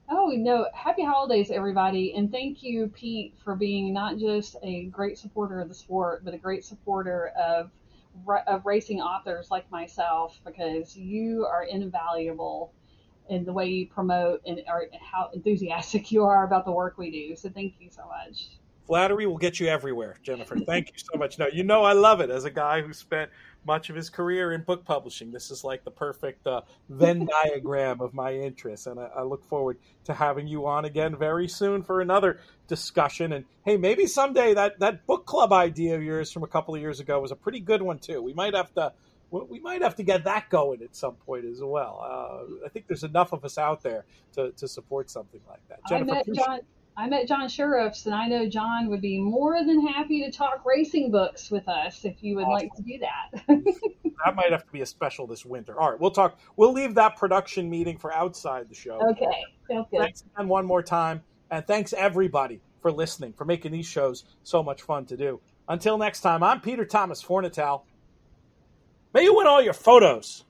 [0.08, 0.66] Oh, no.
[0.72, 2.14] Happy holidays, everybody.
[2.14, 6.32] And thank you, Pete, for being not just a great supporter of the sport, but
[6.32, 7.70] a great supporter of,
[8.46, 12.72] of racing authors like myself, because you are invaluable
[13.30, 14.60] in the way you promote and
[15.00, 17.34] how enthusiastic you are about the work we do.
[17.34, 18.48] So thank you so much.
[18.86, 20.58] Flattery will get you everywhere, Jennifer.
[20.58, 21.38] Thank you so much.
[21.38, 23.30] No, you know I love it as a guy who spent
[23.66, 25.32] much of his career in book publishing.
[25.32, 29.44] This is like the perfect uh, Venn diagram of my interests, and I, I, look
[29.44, 33.32] forward to having you on again very soon for another discussion.
[33.32, 36.80] And hey, maybe someday that that book club idea of yours from a couple of
[36.80, 38.22] years ago was a pretty good one too.
[38.22, 38.92] We might have to
[39.30, 42.00] we might have to get that going at some point as well.
[42.02, 44.04] Uh, I think there's enough of us out there
[44.34, 45.80] to, to support something like that.
[45.88, 46.60] Jennifer, I met John.
[46.96, 50.64] I met John Shirreffs, and I know John would be more than happy to talk
[50.64, 52.52] racing books with us if you would awesome.
[52.52, 53.46] like to do that.
[54.24, 55.78] that might have to be a special this winter.
[55.80, 56.38] All right, we'll talk.
[56.56, 59.00] We'll leave that production meeting for outside the show.
[59.10, 60.00] Okay, sounds good.
[60.00, 64.62] Thanks again one more time, and thanks everybody for listening, for making these shows so
[64.62, 65.40] much fun to do.
[65.68, 67.82] Until next time, I'm Peter Thomas Fornatale.
[69.12, 70.44] May you win all your photos.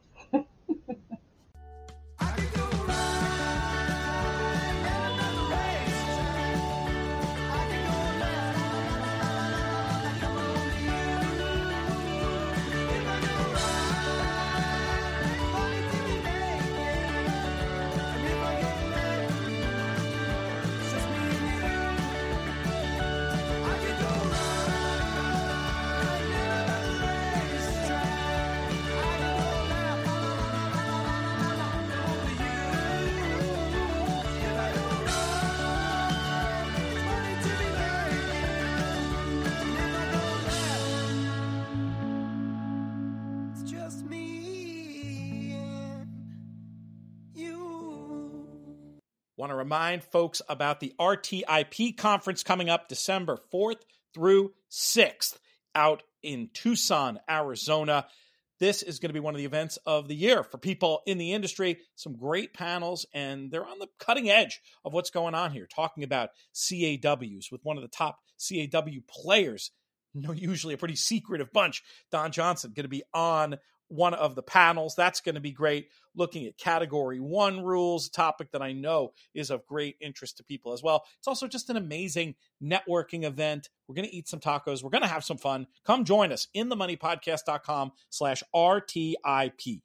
[49.55, 53.83] To remind folks about the RTIP conference coming up December 4th
[54.13, 55.37] through 6th
[55.75, 58.07] out in Tucson, Arizona.
[58.61, 61.19] This is going to be one of the events of the year for people in
[61.19, 61.79] the industry.
[61.97, 66.05] Some great panels, and they're on the cutting edge of what's going on here, talking
[66.05, 69.71] about CAWs with one of the top CAW players.
[70.15, 71.83] Usually a pretty secretive bunch.
[72.13, 73.57] Don Johnson going to be on
[73.95, 74.95] one of the panels.
[74.97, 75.89] That's going to be great.
[76.17, 80.73] Looking at category one rules, topic that I know is of great interest to people
[80.73, 81.05] as well.
[81.19, 83.69] It's also just an amazing networking event.
[83.89, 84.83] We're going to eat some tacos.
[84.83, 85.67] We're going to have some fun.
[85.85, 89.81] Come join us in themoneypodcast.com slash RTIP.